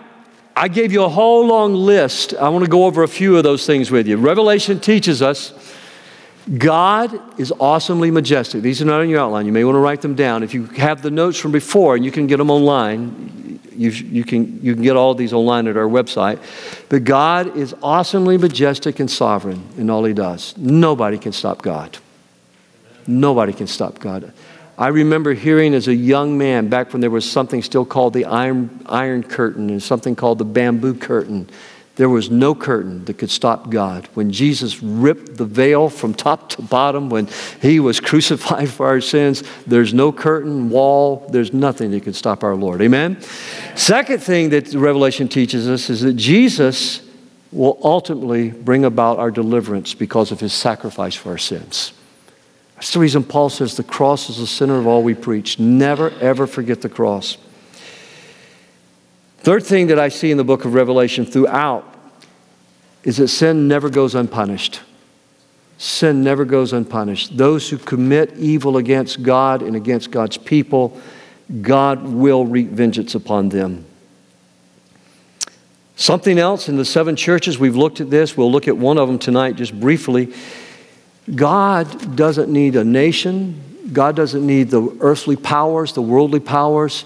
[0.55, 2.33] I gave you a whole long list.
[2.33, 4.17] I want to go over a few of those things with you.
[4.17, 5.53] Revelation teaches us
[6.57, 8.63] God is awesomely majestic.
[8.63, 9.45] These are not in your outline.
[9.45, 10.41] You may want to write them down.
[10.41, 14.23] If you have the notes from before and you can get them online, you, you,
[14.23, 16.39] can, you can get all these online at our website.
[16.89, 20.57] But God is awesomely majestic and sovereign in all He does.
[20.57, 21.99] Nobody can stop God.
[23.05, 24.33] Nobody can stop God.
[24.81, 28.25] I remember hearing as a young man, back when there was something still called the
[28.25, 31.47] iron, iron curtain and something called the bamboo curtain,
[31.97, 34.09] there was no curtain that could stop God.
[34.15, 37.29] When Jesus ripped the veil from top to bottom, when
[37.61, 42.43] he was crucified for our sins, there's no curtain, wall, there's nothing that could stop
[42.43, 42.81] our Lord.
[42.81, 43.21] Amen?
[43.75, 47.07] Second thing that Revelation teaches us is that Jesus
[47.51, 51.93] will ultimately bring about our deliverance because of his sacrifice for our sins.
[52.81, 55.59] That's the reason Paul says the cross is the center of all we preach.
[55.59, 57.37] Never, ever forget the cross.
[59.37, 61.85] Third thing that I see in the book of Revelation throughout
[63.03, 64.81] is that sin never goes unpunished.
[65.77, 67.37] Sin never goes unpunished.
[67.37, 70.99] Those who commit evil against God and against God's people,
[71.61, 73.85] God will wreak vengeance upon them.
[75.95, 78.35] Something else in the seven churches, we've looked at this.
[78.35, 80.33] We'll look at one of them tonight just briefly.
[81.33, 83.89] God doesn't need a nation.
[83.93, 87.05] God doesn't need the earthly powers, the worldly powers.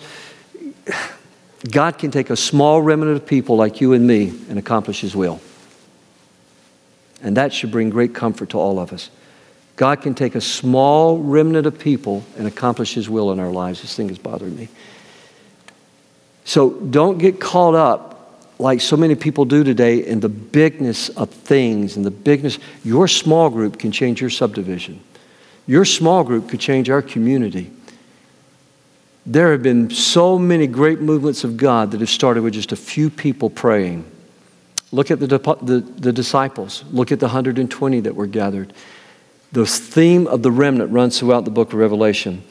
[1.72, 5.16] God can take a small remnant of people like you and me and accomplish His
[5.16, 5.42] will.
[7.22, 9.10] And that should bring great comfort to all of us.
[9.76, 13.82] God can take a small remnant of people and accomplish His will in our lives.
[13.82, 14.70] This thing is bothering me.
[16.46, 18.15] So don't get caught up
[18.58, 22.58] like so many people do today in the bigness of things and the bigness.
[22.84, 25.02] Your small group can change your subdivision.
[25.68, 27.72] Your small group could change our community.
[29.26, 32.76] There have been so many great movements of God that have started with just a
[32.76, 34.06] few people praying.
[34.92, 36.84] Look at the, the, the disciples.
[36.92, 38.72] Look at the 120 that were gathered.
[39.52, 42.44] The theme of the remnant runs throughout the book of Revelation.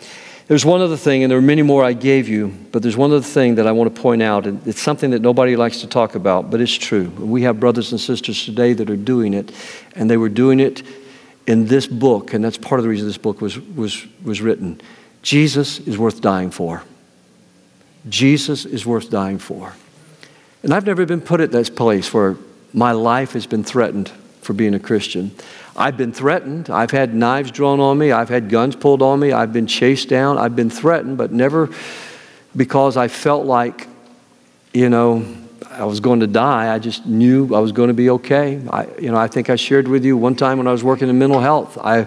[0.47, 3.11] There's one other thing, and there are many more I gave you, but there's one
[3.11, 5.87] other thing that I want to point out, and it's something that nobody likes to
[5.87, 7.09] talk about, but it's true.
[7.19, 9.53] We have brothers and sisters today that are doing it,
[9.95, 10.83] and they were doing it
[11.47, 14.81] in this book, and that's part of the reason this book was, was, was written.
[15.23, 16.83] Jesus is worth dying for.
[18.09, 19.73] Jesus is worth dying for.
[20.63, 22.37] And I've never been put at this place where
[22.75, 24.11] my life has been threatened
[24.43, 25.31] for being a Christian.
[25.77, 26.71] I've been threatened.
[26.71, 28.13] I've had knives drawn on me.
[28.13, 29.33] I've had guns pulled on me.
[29.33, 30.39] I've been chased down.
[30.39, 31.69] I've been threatened, but never
[32.57, 33.89] because I felt like,
[34.73, 35.27] you know,
[35.71, 36.73] I was going to die.
[36.73, 38.63] I just knew I was going to be okay.
[38.71, 41.09] I, you know, I think I shared with you one time when I was working
[41.09, 41.77] in mental health.
[41.79, 42.07] I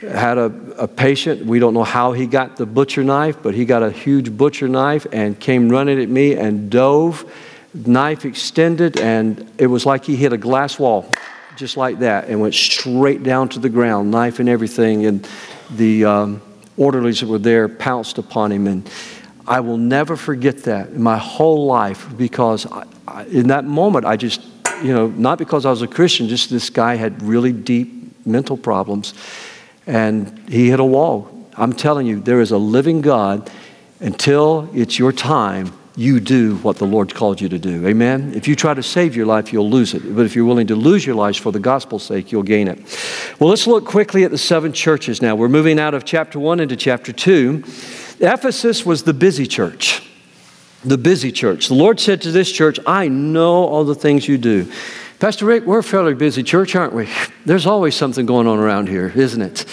[0.00, 1.46] had a, a patient.
[1.46, 4.66] We don't know how he got the butcher knife, but he got a huge butcher
[4.66, 7.32] knife and came running at me and dove.
[7.72, 11.08] Knife extended, and it was like he hit a glass wall
[11.58, 15.06] just like that and went straight down to the ground, knife and everything.
[15.06, 15.28] And
[15.70, 16.42] the um,
[16.76, 18.68] orderlies that were there pounced upon him.
[18.68, 18.88] And
[19.46, 24.06] I will never forget that in my whole life because I, I, in that moment,
[24.06, 24.40] I just,
[24.82, 28.56] you know, not because I was a Christian, just this guy had really deep mental
[28.56, 29.12] problems.
[29.86, 31.28] And he hit a wall.
[31.56, 33.50] I'm telling you, there is a living God.
[34.00, 37.84] Until it's your time, you do what the Lord called you to do.
[37.84, 38.32] Amen?
[38.36, 40.14] If you try to save your life, you'll lose it.
[40.14, 42.78] But if you're willing to lose your life for the gospel's sake, you'll gain it.
[43.40, 45.34] Well, let's look quickly at the seven churches now.
[45.34, 47.64] We're moving out of chapter 1 into chapter 2.
[48.20, 50.08] Ephesus was the busy church.
[50.84, 51.66] The busy church.
[51.66, 54.70] The Lord said to this church, I know all the things you do.
[55.18, 57.08] Pastor Rick, we're a fairly busy church, aren't we?
[57.44, 59.64] There's always something going on around here, isn't it?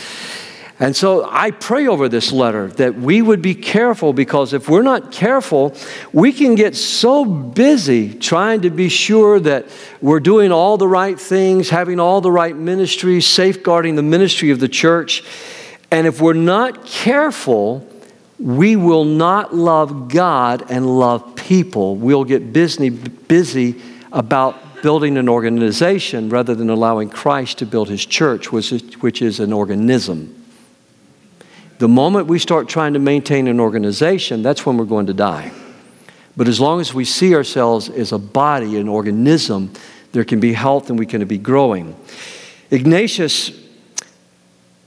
[0.77, 4.81] And so I pray over this letter that we would be careful because if we're
[4.81, 5.73] not careful,
[6.11, 9.67] we can get so busy trying to be sure that
[10.01, 14.59] we're doing all the right things, having all the right ministries, safeguarding the ministry of
[14.59, 15.23] the church.
[15.91, 17.87] And if we're not careful,
[18.37, 21.95] we will not love God and love people.
[21.95, 28.05] We'll get busy, busy about building an organization rather than allowing Christ to build his
[28.05, 30.44] church, which is, which is an organism.
[31.77, 35.51] The moment we start trying to maintain an organization, that's when we're going to die.
[36.37, 39.73] But as long as we see ourselves as a body, an organism,
[40.11, 41.95] there can be health and we can be growing.
[42.71, 43.51] Ignatius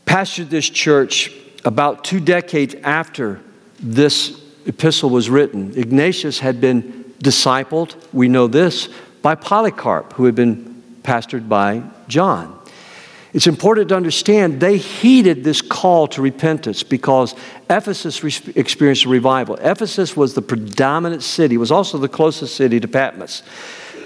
[0.07, 1.31] pastored this church
[1.65, 3.41] about two decades after
[3.81, 5.73] this epistle was written.
[5.77, 8.89] Ignatius had been discipled, we know this,
[9.23, 12.58] by Polycarp, who had been pastored by John.
[13.35, 17.35] It's important to understand they heeded this call to repentance because
[17.69, 19.57] Ephesus re- experienced a revival.
[19.57, 23.43] Ephesus was the predominant city, it was also the closest city to Patmos.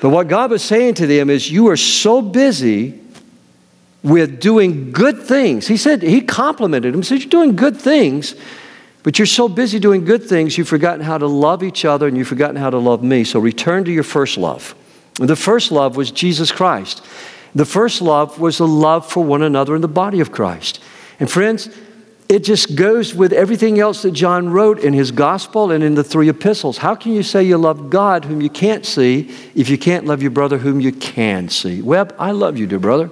[0.00, 2.98] But what God was saying to them is, You are so busy
[4.02, 5.68] with doing good things.
[5.68, 8.34] He said, He complimented him, He said, You're doing good things,
[9.04, 12.16] but you're so busy doing good things, you've forgotten how to love each other and
[12.16, 13.22] you've forgotten how to love me.
[13.22, 14.74] So return to your first love.
[15.14, 17.04] The first love was Jesus Christ.
[17.54, 20.82] The first love was a love for one another in the body of Christ.
[21.20, 21.68] And friends,
[22.28, 26.02] it just goes with everything else that John wrote in his gospel and in the
[26.02, 26.78] three epistles.
[26.78, 30.22] How can you say you love God whom you can't see if you can't love
[30.22, 31.82] your brother whom you can see?
[31.82, 33.10] Webb, I love you, dear brother.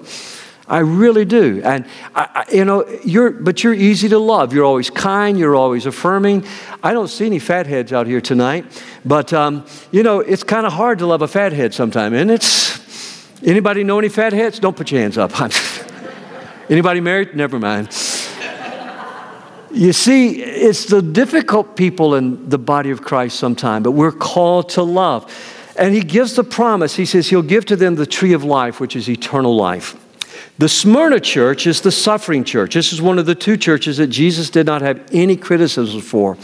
[0.67, 1.61] I really do.
[1.63, 4.55] And, I, I, you know, you're, but you're easy to love.
[4.55, 5.39] You're always kind.
[5.39, 6.47] You're always affirming.
[6.83, 8.65] I don't see any fatheads out here tonight,
[9.05, 12.80] but, um, you know, it's kind of hard to love a fathead sometimes, and it's,
[13.43, 14.59] Anybody know any fatheads?
[14.59, 15.33] Don't put your hands up.
[16.71, 17.35] Anybody married?
[17.35, 17.89] Never mind.
[19.73, 24.69] You see, it's the difficult people in the body of Christ sometimes, but we're called
[24.71, 25.33] to love.
[25.77, 26.97] And he gives the promise.
[26.97, 29.97] He says he'll give to them the tree of life, which is eternal life.
[30.59, 32.75] The Smyrna church is the suffering church.
[32.75, 36.37] This is one of the two churches that Jesus did not have any criticism for.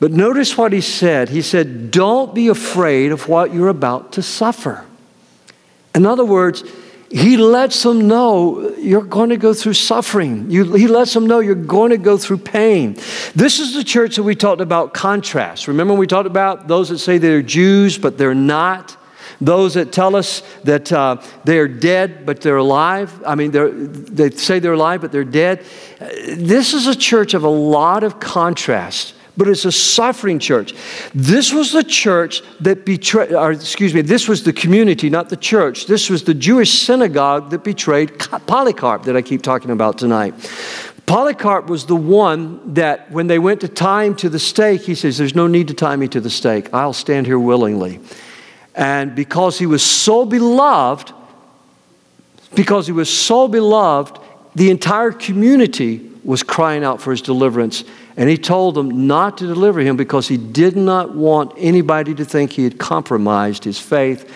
[0.00, 1.28] But notice what he said.
[1.28, 4.84] He said, Don't be afraid of what you're about to suffer.
[5.94, 6.64] In other words,
[7.10, 10.50] he lets them know you're going to go through suffering.
[10.50, 12.94] You, he lets them know you're going to go through pain.
[13.36, 15.68] This is the church that we talked about contrast.
[15.68, 18.96] Remember, we talked about those that say they're Jews, but they're not.
[19.40, 23.22] Those that tell us that uh, they're dead, but they're alive.
[23.24, 25.64] I mean, they say they're alive, but they're dead.
[26.26, 30.74] This is a church of a lot of contrast but it's a suffering church.
[31.14, 35.36] This was the church that betrayed, or excuse me, this was the community, not the
[35.36, 35.86] church.
[35.86, 40.34] This was the Jewish synagogue that betrayed Polycarp that I keep talking about tonight.
[41.06, 44.94] Polycarp was the one that when they went to tie him to the stake, he
[44.94, 46.72] says, There's no need to tie me to the stake.
[46.72, 48.00] I'll stand here willingly.
[48.74, 51.12] And because he was so beloved,
[52.54, 54.18] because he was so beloved,
[54.54, 57.84] the entire community was crying out for his deliverance.
[58.16, 62.24] And he told them not to deliver him because he did not want anybody to
[62.24, 64.30] think he had compromised his faith.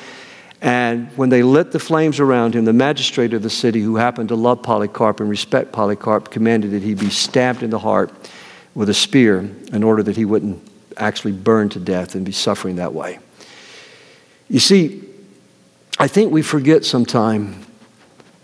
[0.61, 4.31] And when they lit the flames around him, the magistrate of the city, who happened
[4.31, 8.13] to love Polycarp and respect Polycarp, commanded that he be stabbed in the heart
[8.75, 10.61] with a spear in order that he wouldn't
[10.97, 13.21] actually burn to death and be suffering that way.
[14.49, 15.05] You see,
[16.01, 17.65] I think we forget sometime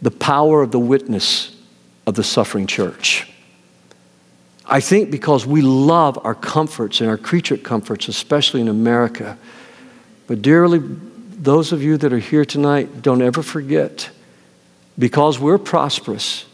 [0.00, 1.56] the power of the witness
[2.06, 3.28] of the suffering church.
[4.66, 9.36] I think because we love our comforts and our creature comforts, especially in America.
[10.26, 14.10] But, dearly, those of you that are here tonight, don't ever forget
[14.98, 16.46] because we're prosperous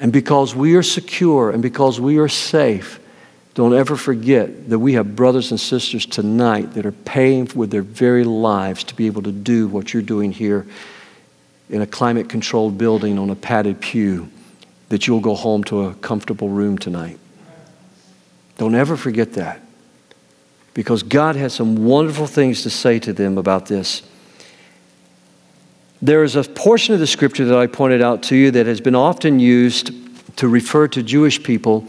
[0.00, 3.00] and because we are secure and because we are safe,
[3.54, 7.82] don't ever forget that we have brothers and sisters tonight that are paying with their
[7.82, 10.66] very lives to be able to do what you're doing here
[11.70, 14.28] in a climate controlled building on a padded pew,
[14.88, 17.18] that you'll go home to a comfortable room tonight.
[18.62, 19.60] Don't ever forget that.
[20.72, 24.02] Because God has some wonderful things to say to them about this.
[26.00, 28.80] There is a portion of the scripture that I pointed out to you that has
[28.80, 29.90] been often used
[30.36, 31.88] to refer to Jewish people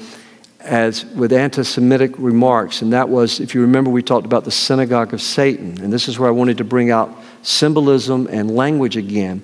[0.61, 5.13] as with anti-Semitic remarks, and that was, if you remember, we talked about the synagogue
[5.13, 9.43] of Satan, and this is where I wanted to bring out symbolism and language again.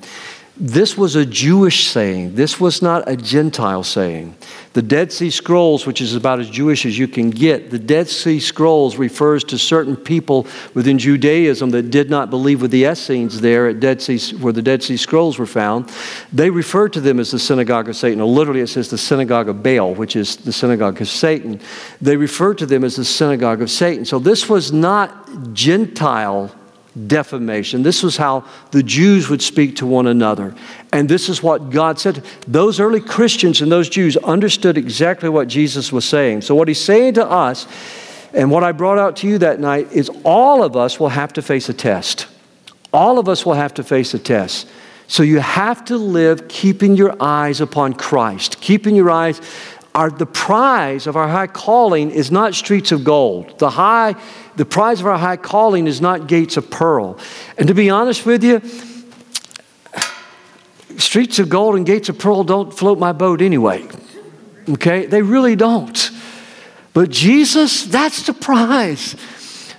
[0.61, 2.35] This was a Jewish saying.
[2.35, 4.35] This was not a Gentile saying.
[4.73, 8.09] The Dead Sea Scrolls, which is about as Jewish as you can get, the Dead
[8.09, 13.39] Sea Scrolls refers to certain people within Judaism that did not believe with the Essenes
[13.39, 15.89] there at Dead Sea, where the Dead Sea Scrolls were found.
[16.33, 19.47] They referred to them as the synagogue of Satan, or literally it says the synagogue
[19.47, 21.61] of Baal, which is the synagogue of Satan.
[22.01, 24.03] They referred to them as the synagogue of Satan.
[24.03, 26.53] So this was not Gentile
[27.07, 27.83] defamation.
[27.83, 30.55] This was how the Jews would speak to one another.
[30.91, 32.23] And this is what God said.
[32.47, 36.41] Those early Christians and those Jews understood exactly what Jesus was saying.
[36.41, 37.67] So, what he's saying to us,
[38.33, 41.33] and what I brought out to you that night, is all of us will have
[41.33, 42.27] to face a test.
[42.91, 44.67] All of us will have to face a test.
[45.07, 49.41] So, you have to live keeping your eyes upon Christ, keeping your eyes
[49.95, 53.57] our, the prize of our high calling is not streets of gold.
[53.59, 54.15] The, high,
[54.59, 57.17] the prize of our high calling is not gates of pearl.
[57.57, 58.61] And to be honest with you,
[60.99, 63.87] streets of gold and gates of pearl don't float my boat anyway.
[64.67, 65.05] Okay?
[65.05, 66.11] They really don't.
[66.91, 69.15] But Jesus, that's the prize.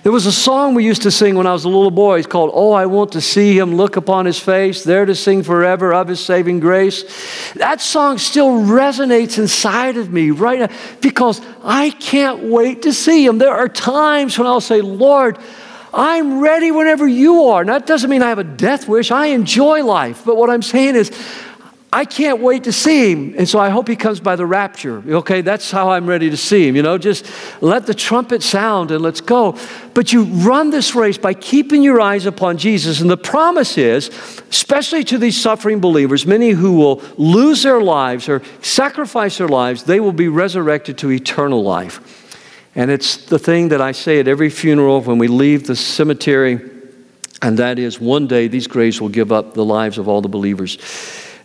[0.03, 2.17] There was a song we used to sing when I was a little boy.
[2.17, 5.43] It's called, Oh, I Want to See Him Look Upon His Face, there to sing
[5.43, 7.03] forever of His saving grace.
[7.53, 10.69] That song still resonates inside of me right now
[11.01, 13.37] because I can't wait to see Him.
[13.37, 15.37] There are times when I'll say, Lord,
[15.93, 17.63] I'm ready whenever you are.
[17.63, 19.11] Now, that doesn't mean I have a death wish.
[19.11, 20.23] I enjoy life.
[20.25, 21.11] But what I'm saying is,
[21.93, 23.35] I can't wait to see him.
[23.37, 25.03] And so I hope he comes by the rapture.
[25.05, 26.77] Okay, that's how I'm ready to see him.
[26.77, 27.29] You know, just
[27.61, 29.57] let the trumpet sound and let's go.
[29.93, 33.01] But you run this race by keeping your eyes upon Jesus.
[33.01, 34.07] And the promise is,
[34.49, 39.83] especially to these suffering believers, many who will lose their lives or sacrifice their lives,
[39.83, 41.99] they will be resurrected to eternal life.
[42.73, 46.61] And it's the thing that I say at every funeral when we leave the cemetery,
[47.41, 50.29] and that is one day these graves will give up the lives of all the
[50.29, 50.77] believers.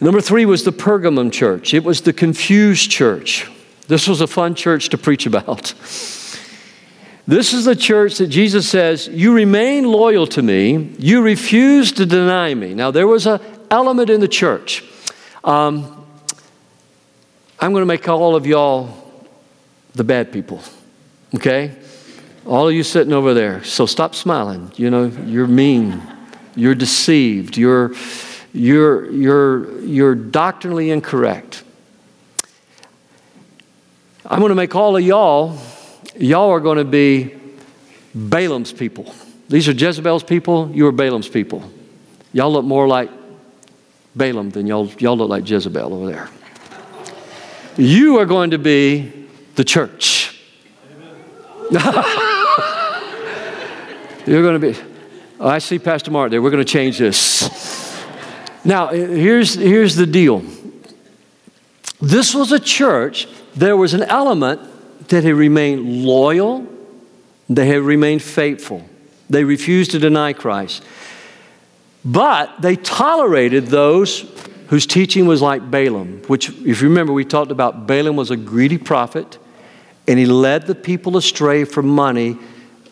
[0.00, 1.72] Number three was the Pergamum church.
[1.72, 3.48] It was the confused church.
[3.88, 5.74] This was a fun church to preach about.
[7.28, 12.06] This is the church that Jesus says, You remain loyal to me, you refuse to
[12.06, 12.74] deny me.
[12.74, 13.40] Now, there was an
[13.70, 14.84] element in the church.
[15.42, 16.04] Um,
[17.58, 19.02] I'm going to make all of y'all
[19.94, 20.60] the bad people,
[21.34, 21.74] okay?
[22.44, 23.64] All of you sitting over there.
[23.64, 24.70] So stop smiling.
[24.76, 26.02] You know, you're mean,
[26.54, 27.92] you're deceived, you're
[28.56, 31.62] you're, you're, you're doctrinally incorrect.
[34.24, 35.58] I'm going to make all of y'all,
[36.16, 37.34] y'all are going to be
[38.14, 39.14] Balaam's people.
[39.48, 41.70] These are Jezebel's people, you are Balaam's people.
[42.32, 43.10] Y'all look more like
[44.16, 46.28] Balaam than y'all, y'all look like Jezebel over there.
[47.76, 50.40] You are going to be the church.
[54.26, 54.76] You're going to be.
[55.38, 56.40] I see Pastor Mark there.
[56.40, 57.65] We're going to change this.
[58.66, 60.44] Now, here's, here's the deal
[62.00, 66.66] this was a church, there was an element that had remained loyal,
[67.48, 68.84] they had remained faithful.
[69.30, 70.84] They refused to deny Christ.
[72.04, 74.20] But they tolerated those
[74.68, 78.36] whose teaching was like Balaam, which, if you remember, we talked about Balaam was a
[78.36, 79.38] greedy prophet
[80.08, 82.36] and he led the people astray from money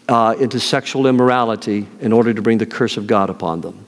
[0.09, 3.84] uh, into sexual immorality in order to bring the curse of God upon them.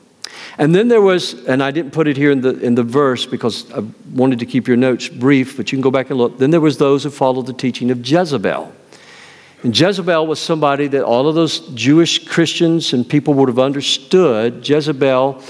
[0.59, 3.27] And then there was, and I didn't put it here in the, in the verse
[3.27, 3.85] because I
[4.15, 6.39] wanted to keep your notes brief, but you can go back and look.
[6.39, 8.73] Then there was those who followed the teaching of Jezebel.
[9.63, 14.67] And Jezebel was somebody that all of those Jewish Christians and people would have understood.
[14.67, 15.43] Jezebel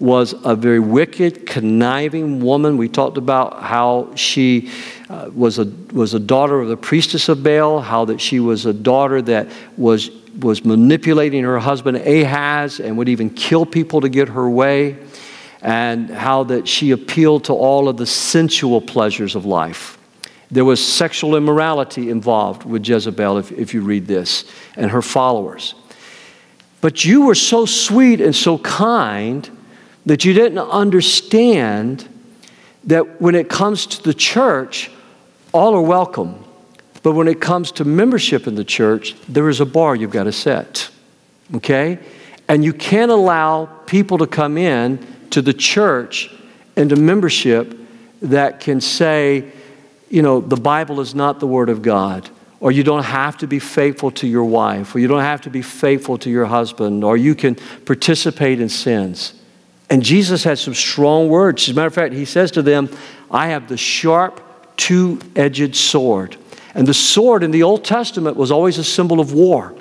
[0.00, 2.76] was a very wicked, conniving woman.
[2.76, 4.70] We talked about how she
[5.08, 8.66] uh, was, a, was a daughter of the priestess of Baal, how that she was
[8.66, 14.08] a daughter that was was manipulating her husband Ahaz and would even kill people to
[14.08, 14.98] get her way,
[15.62, 19.98] and how that she appealed to all of the sensual pleasures of life.
[20.50, 24.44] There was sexual immorality involved with Jezebel, if, if you read this,
[24.76, 25.74] and her followers.
[26.80, 29.50] But you were so sweet and so kind
[30.04, 32.06] that you didn't understand
[32.84, 34.90] that when it comes to the church,
[35.52, 36.44] all are welcome.
[37.04, 40.24] But when it comes to membership in the church, there is a bar you've got
[40.24, 40.90] to set.
[41.54, 41.98] Okay?
[42.48, 46.34] And you can't allow people to come in to the church
[46.76, 47.78] and to membership
[48.22, 49.52] that can say,
[50.08, 53.46] you know, the Bible is not the Word of God, or you don't have to
[53.46, 57.04] be faithful to your wife, or you don't have to be faithful to your husband,
[57.04, 59.34] or you can participate in sins.
[59.90, 61.64] And Jesus has some strong words.
[61.64, 62.88] As a matter of fact, he says to them,
[63.30, 64.40] I have the sharp,
[64.78, 66.38] two edged sword.
[66.74, 69.74] And the sword in the Old Testament was always a symbol of war.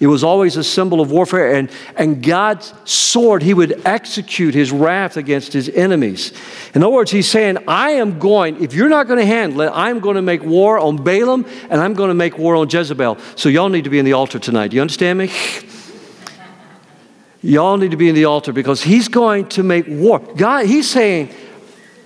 [0.00, 1.54] It was always a symbol of warfare.
[1.54, 6.32] And, and God's sword, he would execute his wrath against his enemies.
[6.74, 9.72] In other words, he's saying, I am going, if you're not going to handle it,
[9.74, 13.18] I'm going to make war on Balaam and I'm going to make war on Jezebel.
[13.34, 14.68] So y'all need to be in the altar tonight.
[14.68, 15.32] Do you understand me?
[17.42, 20.20] y'all need to be in the altar because he's going to make war.
[20.20, 21.34] God, he's saying,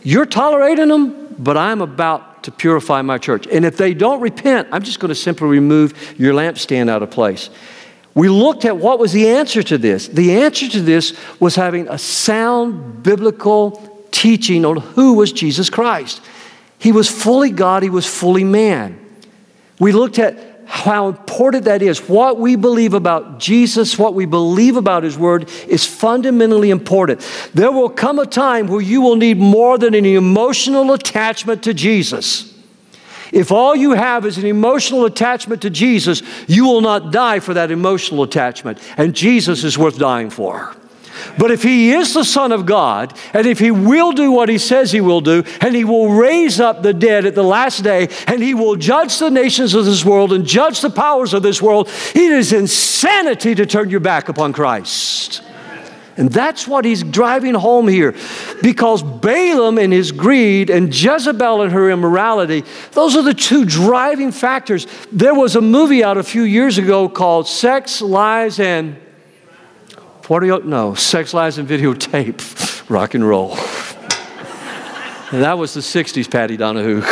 [0.02, 3.46] You're tolerating them, but I'm about to purify my church.
[3.46, 7.10] And if they don't repent, I'm just going to simply remove your lampstand out of
[7.10, 7.50] place.
[8.14, 10.08] We looked at what was the answer to this.
[10.08, 16.20] The answer to this was having a sound biblical teaching on who was Jesus Christ.
[16.78, 18.98] He was fully God, he was fully man.
[19.78, 22.08] We looked at how important that is.
[22.08, 27.20] What we believe about Jesus, what we believe about His Word is fundamentally important.
[27.52, 31.74] There will come a time where you will need more than an emotional attachment to
[31.74, 32.58] Jesus.
[33.32, 37.52] If all you have is an emotional attachment to Jesus, you will not die for
[37.52, 38.78] that emotional attachment.
[38.96, 40.74] And Jesus is worth dying for.
[41.38, 44.58] But if he is the Son of God, and if he will do what he
[44.58, 48.08] says he will do, and he will raise up the dead at the last day,
[48.26, 51.60] and he will judge the nations of this world and judge the powers of this
[51.60, 55.42] world, it is insanity to turn your back upon Christ.
[56.16, 58.14] And that's what he's driving home here.
[58.62, 64.30] Because Balaam and his greed and Jezebel and her immorality, those are the two driving
[64.30, 64.86] factors.
[65.10, 68.96] There was a movie out a few years ago called Sex, Lies, and
[70.32, 70.94] what do you know?
[70.94, 72.40] Sex, Lies, and Videotape.
[72.88, 73.50] Rock and roll.
[75.30, 77.02] and that was the 60s, Patty Donahue.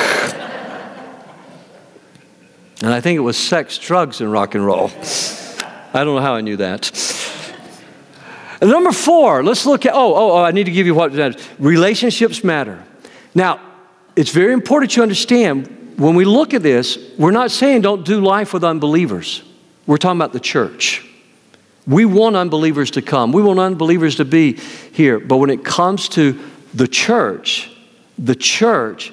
[2.81, 4.91] and I think it was sex, drugs, and rock and roll.
[5.93, 6.91] I don't know how I knew that.
[8.63, 11.13] And number four, let's look at, oh, oh, oh, I need to give you what
[11.13, 11.49] that is.
[11.59, 12.83] Relationships matter.
[13.35, 13.61] Now,
[14.17, 18.23] it's very important you understand when we look at this, we're not saying don't do
[18.23, 19.43] life with unbelievers.
[19.87, 21.07] We're talking about the church.
[21.91, 24.53] We want unbelievers to come, we want unbelievers to be
[24.93, 25.19] here.
[25.19, 26.39] But when it comes to
[26.73, 27.71] the church,
[28.17, 29.13] the church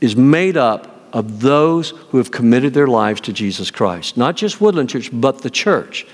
[0.00, 4.16] is made up of those who have committed their lives to Jesus Christ.
[4.16, 6.06] Not just Woodland Church, but the church.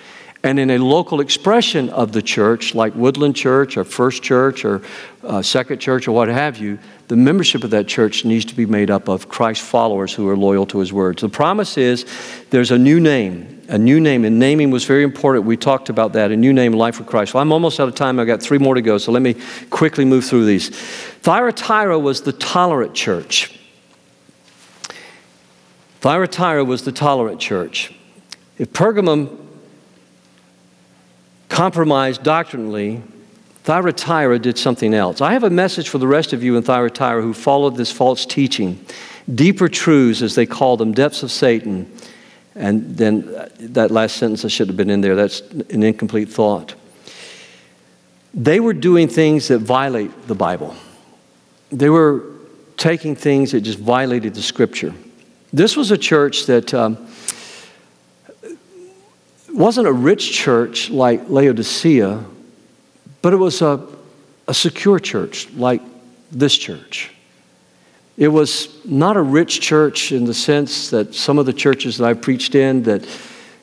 [0.44, 4.82] And in a local expression of the church, like Woodland Church or First Church or
[5.22, 8.66] uh, Second Church or what have you, the membership of that church needs to be
[8.66, 11.22] made up of Christ followers who are loyal to his words.
[11.22, 12.04] The promise is
[12.50, 15.46] there's a new name, a new name, and naming was very important.
[15.46, 17.32] We talked about that, a new name, Life with Christ.
[17.32, 18.20] Well, I'm almost out of time.
[18.20, 19.34] I've got three more to go, so let me
[19.70, 20.68] quickly move through these.
[20.68, 23.58] Thyatira was the tolerant church.
[26.02, 27.94] Thyatira was the tolerant church.
[28.58, 29.38] If Pergamum
[31.48, 33.02] compromised doctrinally,
[33.64, 35.22] Thyatira did something else.
[35.22, 38.26] I have a message for the rest of you in Thyatira who followed this false
[38.26, 38.84] teaching.
[39.34, 41.90] Deeper truths, as they call them, depths of Satan.
[42.54, 45.16] And then uh, that last sentence I should have been in there.
[45.16, 46.74] That's an incomplete thought.
[48.34, 50.74] They were doing things that violate the Bible.
[51.70, 52.24] They were
[52.76, 54.94] taking things that just violated the scripture.
[55.52, 57.08] This was a church that um,
[59.52, 62.24] wasn't a rich church like Laodicea,
[63.20, 63.86] but it was a,
[64.48, 65.82] a secure church like
[66.30, 67.10] this church.
[68.16, 72.06] It was not a rich church in the sense that some of the churches that
[72.06, 73.06] I preached in that,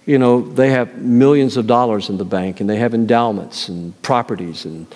[0.05, 3.99] you know, they have millions of dollars in the bank and they have endowments and
[4.01, 4.87] properties and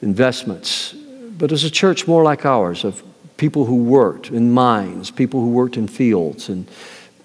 [0.00, 0.94] investments.
[1.38, 3.02] But it's a church more like ours of
[3.36, 6.68] people who worked in mines, people who worked in fields, and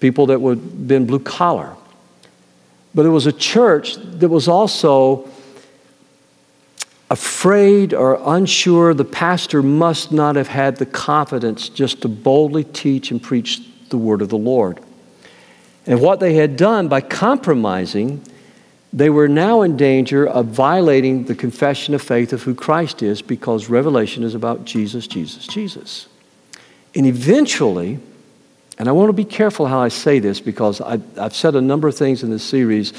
[0.00, 1.76] people that would been blue collar.
[2.94, 5.28] But it was a church that was also
[7.14, 8.92] afraid or unsure.
[8.92, 13.96] The pastor must not have had the confidence just to boldly teach and preach the
[13.96, 14.80] word of the Lord.
[15.86, 18.20] And what they had done by compromising,
[18.92, 23.22] they were now in danger of violating the confession of faith of who Christ is
[23.22, 26.08] because Revelation is about Jesus, Jesus, Jesus.
[26.96, 28.00] And eventually,
[28.76, 31.60] and I want to be careful how I say this because I, have said a
[31.60, 32.92] number of things in this series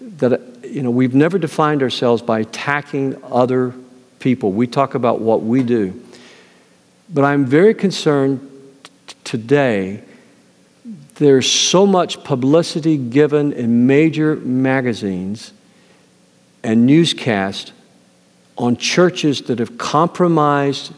[0.00, 3.74] that, you know, we've never defined ourselves by attacking other
[4.18, 4.52] people.
[4.52, 6.02] We talk about what we do.
[7.12, 8.40] But I'm very concerned
[9.06, 10.02] t- today.
[11.16, 15.52] There's so much publicity given in major magazines
[16.62, 17.72] and newscasts
[18.58, 20.92] on churches that have compromised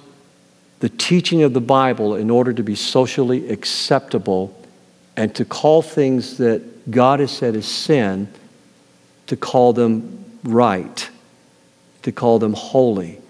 [0.80, 4.54] the teaching of the Bible in order to be socially acceptable
[5.16, 8.32] and to call things that God has said is sin,
[9.28, 11.08] to call them right,
[12.02, 13.20] to call them holy.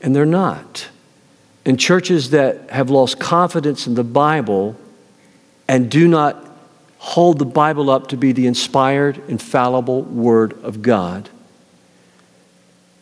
[0.00, 0.88] And they're not.
[1.64, 4.76] And churches that have lost confidence in the Bible
[5.68, 6.44] and do not
[6.98, 11.28] hold the Bible up to be the inspired, infallible Word of God,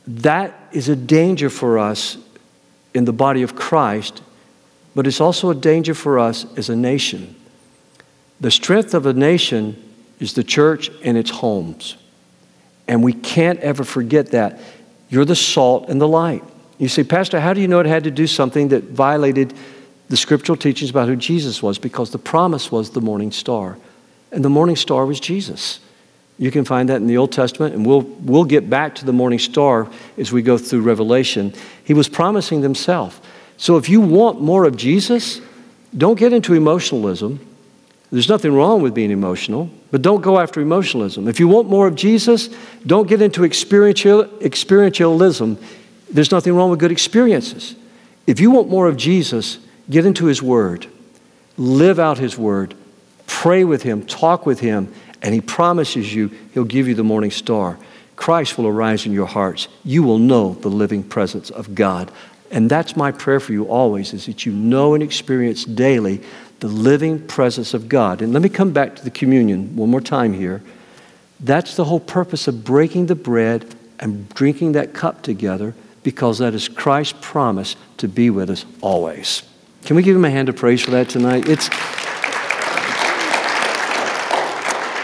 [0.07, 2.17] that is a danger for us
[2.95, 4.23] in the body of Christ,
[4.95, 7.35] but it's also a danger for us as a nation.
[8.41, 9.77] The strength of a nation
[10.21, 11.97] is the church and its homes.
[12.87, 14.61] And we can't ever forget that.
[15.09, 16.45] You're the salt and the light.
[16.79, 19.55] You say, Pastor, how do you know it had to do something that violated
[20.09, 21.79] the scriptural teachings about who Jesus was?
[21.79, 23.79] Because the promise was the morning star.
[24.33, 25.81] And the morning star was Jesus.
[26.39, 29.13] You can find that in the Old Testament, and we'll, we'll get back to the
[29.13, 31.55] morning star as we go through Revelation.
[31.85, 33.21] He was promising himself.
[33.57, 35.41] So if you want more of Jesus,
[35.97, 37.39] don't get into emotionalism.
[38.11, 41.29] There's nothing wrong with being emotional, but don't go after emotionalism.
[41.29, 42.49] If you want more of Jesus,
[42.85, 45.57] don't get into experiential, experientialism.
[46.11, 47.77] There's nothing wrong with good experiences.
[48.27, 50.89] If you want more of Jesus, get into His Word,
[51.57, 52.75] live out His Word,
[53.29, 54.93] pray with Him, talk with Him,
[55.23, 57.79] and He promises you He'll give you the morning star.
[58.17, 59.69] Christ will arise in your hearts.
[59.85, 62.11] You will know the living presence of God.
[62.51, 66.21] And that's my prayer for you always is that you know and experience daily
[66.61, 68.23] the living presence of God.
[68.23, 70.63] And let me come back to the communion one more time here.
[71.41, 76.55] That's the whole purpose of breaking the bread and drinking that cup together because that
[76.55, 79.43] is Christ's promise to be with us always.
[79.85, 81.49] Can we give him a hand of praise for that tonight?
[81.49, 81.69] It's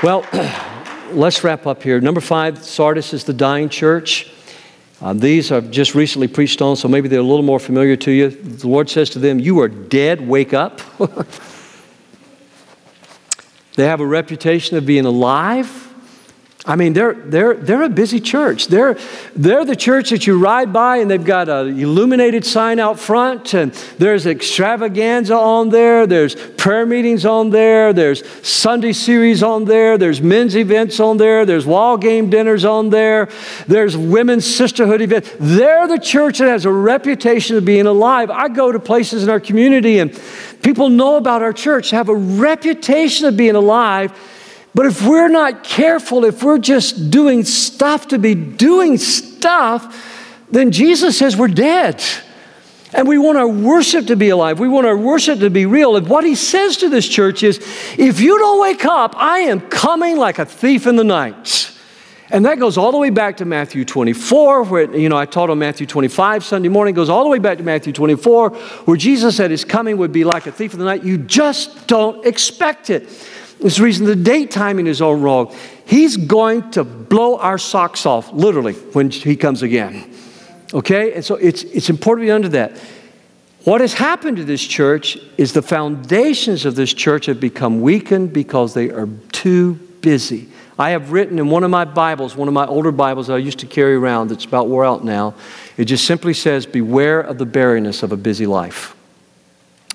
[0.03, 0.26] Well,
[1.12, 2.01] let's wrap up here.
[2.01, 4.30] Number 5, Sardis is the dying church.
[5.03, 8.11] Um, these are just recently preached on, so maybe they're a little more familiar to
[8.11, 8.28] you.
[8.28, 10.80] The Lord says to them, You are dead, wake up.
[13.76, 15.89] they have a reputation of being alive.
[16.66, 18.66] I mean, they're, they're, they're a busy church.
[18.66, 18.98] They're,
[19.34, 23.54] they're the church that you ride by and they've got an illuminated sign out front,
[23.54, 29.96] and there's extravaganza on there, there's prayer meetings on there, there's Sunday series on there,
[29.96, 33.30] there's men's events on there, there's wall game dinners on there,
[33.66, 35.34] there's women's sisterhood events.
[35.40, 38.28] They're the church that has a reputation of being alive.
[38.30, 40.12] I go to places in our community and
[40.62, 44.12] people know about our church, have a reputation of being alive
[44.75, 50.07] but if we're not careful, if we're just doing stuff to be doing stuff,
[50.51, 52.03] then Jesus says we're dead.
[52.93, 54.59] And we want our worship to be alive.
[54.59, 55.97] We want our worship to be real.
[55.97, 57.59] And what he says to this church is
[57.97, 61.71] if you don't wake up, I am coming like a thief in the night.
[62.33, 65.51] And that goes all the way back to Matthew 24, where, you know, I taught
[65.51, 69.37] on Matthew 25 Sunday morning, goes all the way back to Matthew 24, where Jesus
[69.37, 71.03] said his coming would be like a thief in the night.
[71.03, 73.09] You just don't expect it.
[73.61, 75.54] This the reason the date timing is all wrong.
[75.84, 80.14] He's going to blow our socks off, literally, when he comes again.
[80.72, 81.14] Okay?
[81.14, 82.78] And so it's, it's important to be under that.
[83.64, 88.32] What has happened to this church is the foundations of this church have become weakened
[88.32, 90.48] because they are too busy.
[90.78, 93.38] I have written in one of my Bibles, one of my older Bibles that I
[93.38, 95.34] used to carry around that's about wore out now,
[95.76, 98.96] it just simply says, Beware of the barrenness of a busy life.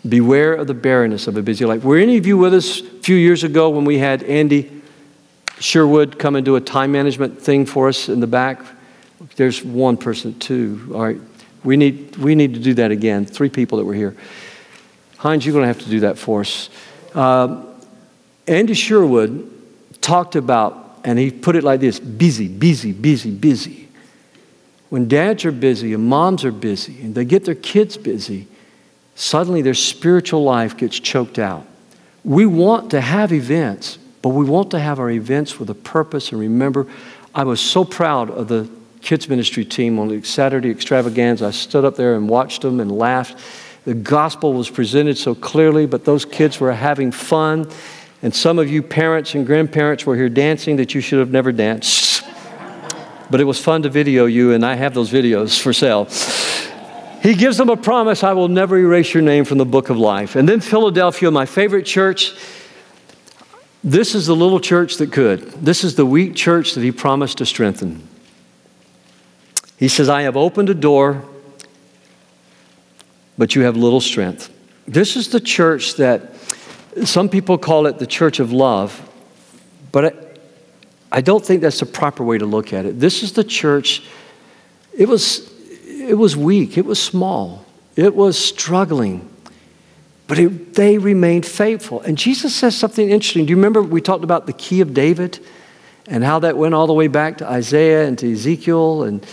[0.07, 1.83] Beware of the barrenness of a busy life.
[1.83, 4.81] Were any of you with us a few years ago when we had Andy
[5.59, 8.61] Sherwood come and do a time management thing for us in the back?
[9.35, 10.91] There's one person, two.
[10.93, 11.19] All right.
[11.63, 13.25] We need, we need to do that again.
[13.25, 14.15] Three people that were here.
[15.17, 16.69] Heinz, you're going to have to do that for us.
[17.15, 17.63] Uh,
[18.47, 19.51] Andy Sherwood
[20.01, 23.87] talked about, and he put it like this busy, busy, busy, busy.
[24.89, 28.47] When dads are busy and moms are busy and they get their kids busy,
[29.15, 31.65] suddenly their spiritual life gets choked out.
[32.23, 36.31] We want to have events, but we want to have our events with a purpose.
[36.31, 36.87] And remember,
[37.33, 38.69] I was so proud of the
[39.01, 41.47] kids' ministry team on the Saturday extravaganza.
[41.47, 43.37] I stood up there and watched them and laughed.
[43.85, 47.69] The gospel was presented so clearly, but those kids were having fun.
[48.23, 51.51] And some of you parents and grandparents were here dancing that you should have never
[51.51, 52.23] danced.
[53.29, 56.07] But it was fun to video you, and I have those videos for sale.
[57.25, 59.97] He gives them a promise I will never erase your name from the book of
[59.97, 60.35] life.
[60.35, 62.35] And then Philadelphia, my favorite church.
[63.83, 65.41] This is the little church that could.
[65.53, 68.07] This is the weak church that he promised to strengthen.
[69.77, 71.25] He says, I have opened a door,
[73.39, 74.53] but you have little strength.
[74.87, 76.35] This is the church that
[77.05, 79.01] some people call it the church of love,
[79.91, 80.11] but I,
[81.11, 82.99] I don't think that's the proper way to look at it.
[82.99, 84.03] This is the church,
[84.95, 85.54] it was
[86.05, 89.29] it was weak, it was small, it was struggling,
[90.27, 92.01] but it, they remained faithful.
[92.01, 93.45] And Jesus says something interesting.
[93.45, 95.39] Do you remember we talked about the key of David
[96.07, 99.25] and how that went all the way back to Isaiah and to Ezekiel and,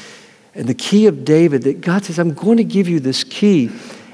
[0.54, 3.70] and the key of David that God says, I'm going to give you this key.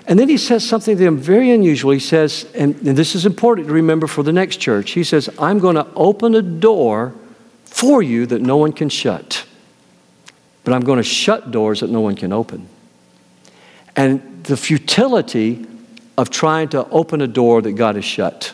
[0.06, 1.92] And then he says something to them very unusual.
[1.92, 4.92] He says, and, and this is important to remember for the next church.
[4.92, 7.14] He says, I'm going to open a door
[7.66, 9.37] for you that no one can shut,
[10.68, 12.68] but I'm going to shut doors that no one can open.
[13.96, 15.64] And the futility
[16.18, 18.52] of trying to open a door that God has shut.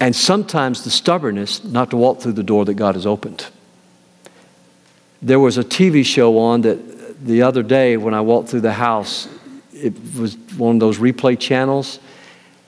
[0.00, 3.46] And sometimes the stubbornness not to walk through the door that God has opened.
[5.20, 8.72] There was a TV show on that the other day when I walked through the
[8.72, 9.28] house,
[9.74, 11.98] it was one of those replay channels.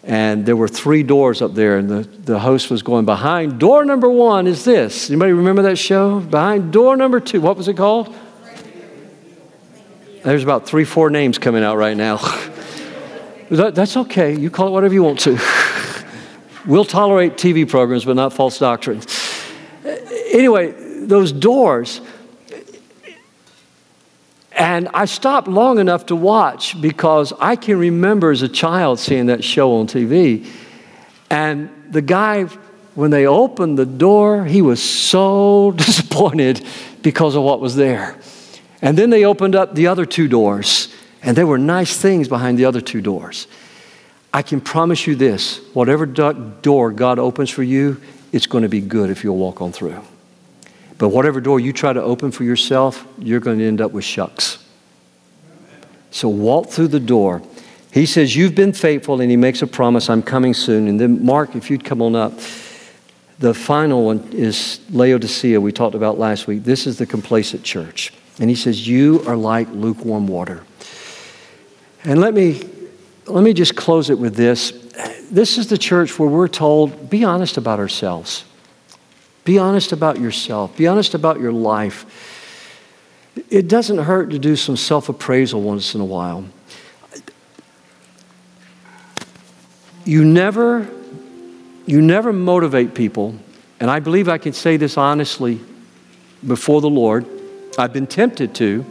[0.07, 3.85] And there were three doors up there, and the, the host was going, Behind door
[3.85, 5.11] number one is this.
[5.11, 6.21] Anybody remember that show?
[6.21, 8.15] Behind door number two, what was it called?
[10.23, 12.17] There's about three, four names coming out right now.
[13.51, 14.37] that, that's okay.
[14.37, 15.41] You call it whatever you want to.
[16.67, 19.03] we'll tolerate TV programs, but not false doctrine.
[20.31, 20.73] Anyway,
[21.07, 22.01] those doors,
[24.57, 29.27] and I stopped long enough to watch because I can remember as a child seeing
[29.27, 30.47] that show on TV.
[31.31, 32.45] And the guy,
[32.95, 36.65] when they opened the door, he was so disappointed
[37.03, 38.19] because of what was there.
[38.81, 42.59] And then they opened up the other two doors, and there were nice things behind
[42.59, 43.47] the other two doors.
[44.33, 48.01] I can promise you this whatever door God opens for you,
[48.33, 50.03] it's going to be good if you'll walk on through.
[50.99, 54.05] But whatever door you try to open for yourself, you're going to end up with
[54.05, 54.65] shucks.
[56.11, 57.43] So walk through the door.
[57.93, 60.89] He says, You've been faithful, and he makes a promise, I'm coming soon.
[60.89, 62.33] And then, Mark, if you'd come on up.
[63.39, 66.65] The final one is Laodicea, we talked about last week.
[66.65, 68.15] This is the complacent church.
[68.39, 70.65] And he says, You are like lukewarm water.
[72.05, 72.63] And let me,
[73.27, 74.71] let me just close it with this.
[75.31, 78.45] This is the church where we're told, be honest about ourselves.
[79.47, 80.77] Be honest about yourself.
[80.77, 82.05] Be honest about your life.
[83.49, 86.45] It doesn't hurt to do some self appraisal once in a while.
[90.05, 90.89] You never,
[91.87, 93.37] you never motivate people,
[93.79, 95.61] and I believe I can say this honestly
[96.45, 97.25] before the Lord.
[97.79, 98.83] I've been tempted to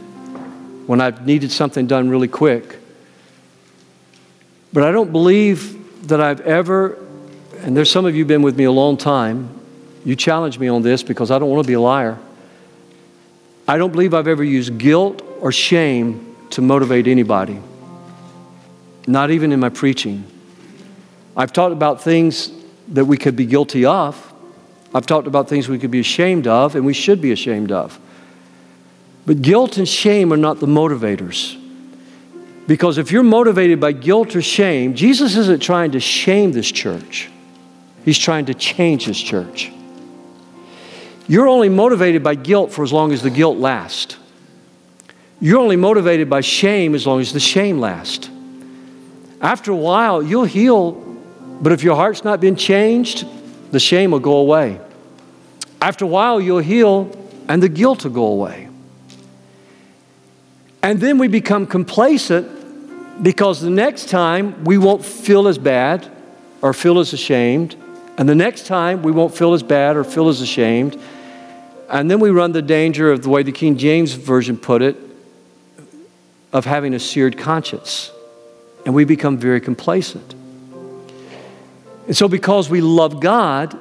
[0.86, 2.78] when I've needed something done really quick.
[4.72, 6.96] But I don't believe that I've ever,
[7.58, 9.55] and there's some of you been with me a long time,
[10.06, 12.16] you challenge me on this because I don't want to be a liar.
[13.66, 17.58] I don't believe I've ever used guilt or shame to motivate anybody,
[19.08, 20.24] not even in my preaching.
[21.36, 22.52] I've talked about things
[22.90, 24.32] that we could be guilty of.
[24.94, 27.98] I've talked about things we could be ashamed of and we should be ashamed of.
[29.26, 31.60] But guilt and shame are not the motivators.
[32.68, 37.28] Because if you're motivated by guilt or shame, Jesus isn't trying to shame this church,
[38.04, 39.72] He's trying to change this church.
[41.28, 44.16] You're only motivated by guilt for as long as the guilt lasts.
[45.40, 48.30] You're only motivated by shame as long as the shame lasts.
[49.40, 50.92] After a while, you'll heal,
[51.60, 53.26] but if your heart's not been changed,
[53.70, 54.80] the shame will go away.
[55.82, 57.10] After a while, you'll heal,
[57.48, 58.68] and the guilt will go away.
[60.82, 66.10] And then we become complacent because the next time we won't feel as bad
[66.62, 67.76] or feel as ashamed.
[68.16, 70.98] And the next time we won't feel as bad or feel as ashamed.
[71.88, 74.96] And then we run the danger of the way the King James Version put it
[76.52, 78.10] of having a seared conscience.
[78.84, 80.34] And we become very complacent.
[82.06, 83.74] And so, because we love God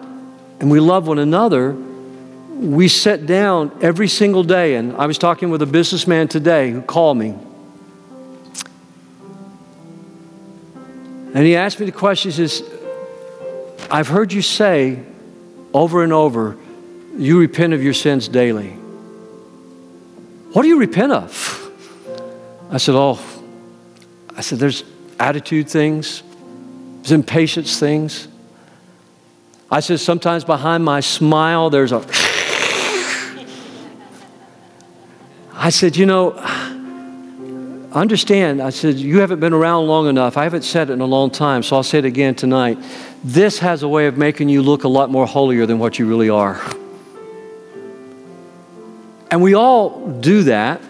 [0.59, 4.75] and we love one another, we sit down every single day.
[4.75, 7.35] And I was talking with a businessman today who called me.
[11.33, 12.63] And he asked me the question he says,
[13.91, 15.03] I've heard you say
[15.73, 16.57] over and over,
[17.17, 18.71] you repent of your sins daily.
[20.53, 21.61] What do you repent of?
[22.71, 23.19] I said, Oh,
[24.35, 24.83] I said, there's
[25.19, 26.21] attitude things,
[26.97, 28.27] there's impatience things.
[29.71, 31.97] I said, sometimes behind my smile, there's a.
[35.53, 36.33] I said, you know,
[37.93, 38.61] understand.
[38.61, 40.37] I said, you haven't been around long enough.
[40.37, 42.77] I haven't said it in a long time, so I'll say it again tonight.
[43.23, 46.05] This has a way of making you look a lot more holier than what you
[46.05, 46.61] really are.
[49.31, 50.81] And we all do that.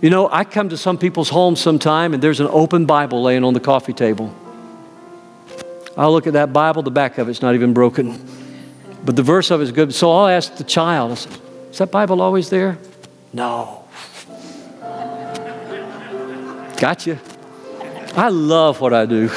[0.00, 3.44] You know, I come to some people's homes sometime and there's an open Bible laying
[3.44, 4.34] on the coffee table.
[5.96, 8.22] I'll look at that Bible, the back of it's not even broken.
[9.04, 9.94] But the verse of it is good.
[9.94, 12.76] So I'll ask the child, I Is that Bible always there?
[13.32, 13.84] No.
[16.78, 17.18] Gotcha.
[18.14, 19.30] I love what I do.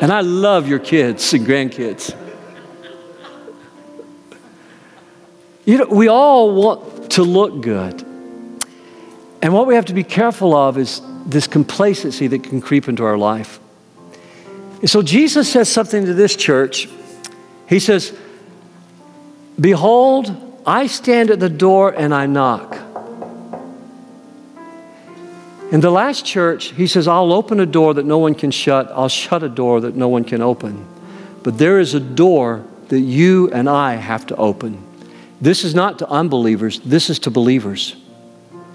[0.00, 2.14] And I love your kids and grandkids.
[5.66, 8.02] You know, we all want to look good.
[9.42, 13.04] And what we have to be careful of is this complacency that can creep into
[13.04, 13.58] our life.
[14.80, 16.88] And so Jesus says something to this church.
[17.68, 18.16] He says,
[19.58, 22.78] Behold, I stand at the door and I knock.
[25.72, 28.88] In the last church, he says, I'll open a door that no one can shut,
[28.92, 30.86] I'll shut a door that no one can open.
[31.42, 34.85] But there is a door that you and I have to open.
[35.46, 37.94] This is not to unbelievers, this is to believers.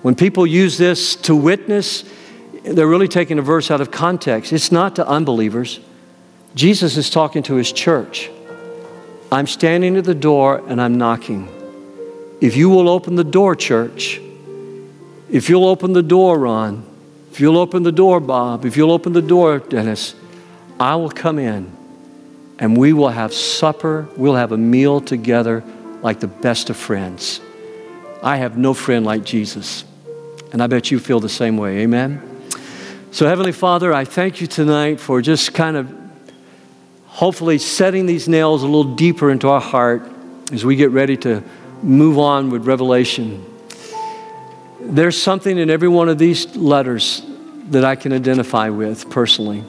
[0.04, 2.06] When people use this to witness,
[2.64, 4.54] they're really taking a verse out of context.
[4.54, 5.82] It's not to unbelievers.
[6.56, 8.30] Jesus is talking to his church.
[9.34, 11.50] I'm standing at the door and I'm knocking.
[12.40, 14.22] If you will open the door, church,
[15.30, 16.86] if you'll open the door, Ron,
[17.32, 20.16] if you'll open the door, Bob, if you'll open the door, Dennis,
[20.80, 21.70] I will come in
[22.60, 24.08] and we will have supper.
[24.16, 25.66] We'll have a meal together
[26.02, 27.42] like the best of friends.
[28.24, 29.84] I have no friend like Jesus.
[30.52, 31.80] And I bet you feel the same way.
[31.80, 32.22] Amen?
[33.12, 35.94] So, Heavenly Father, I thank you tonight for just kind of
[37.06, 40.04] hopefully setting these nails a little deeper into our heart
[40.52, 41.44] as we get ready to
[41.84, 43.46] move on with Revelation.
[44.80, 47.22] There's something in every one of these letters
[47.70, 49.64] that I can identify with personally.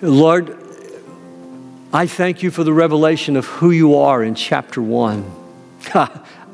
[0.00, 0.56] Lord,
[1.92, 5.28] I thank you for the revelation of who you are in chapter one.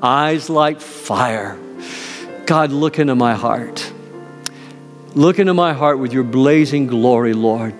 [0.02, 1.58] Eyes like fire.
[2.46, 3.92] God, look into my heart.
[5.14, 7.74] Look into my heart with your blazing glory, Lord.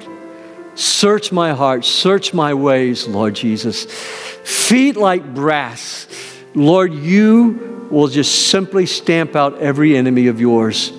[0.74, 3.84] Search my heart, search my ways, Lord Jesus.
[3.86, 6.07] Feet like brass.
[6.54, 10.92] Lord, you will just simply stamp out every enemy of yours.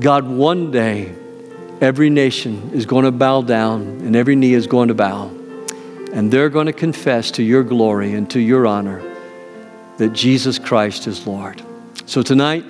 [0.00, 1.14] God, one day,
[1.82, 5.33] every nation is going to bow down and every knee is going to bow.
[6.14, 9.02] And they're going to confess to your glory and to your honor
[9.98, 11.60] that Jesus Christ is Lord.
[12.06, 12.64] So tonight,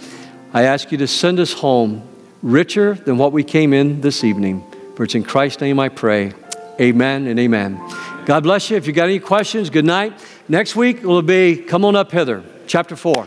[0.55, 2.09] I ask you to send us home
[2.42, 4.64] richer than what we came in this evening.
[4.97, 6.32] For it's in Christ's name I pray.
[6.80, 7.78] Amen and amen.
[8.24, 8.78] God bless you.
[8.78, 10.18] If you got any questions, good night.
[10.49, 13.26] Next week will be come on up hither chapter 4.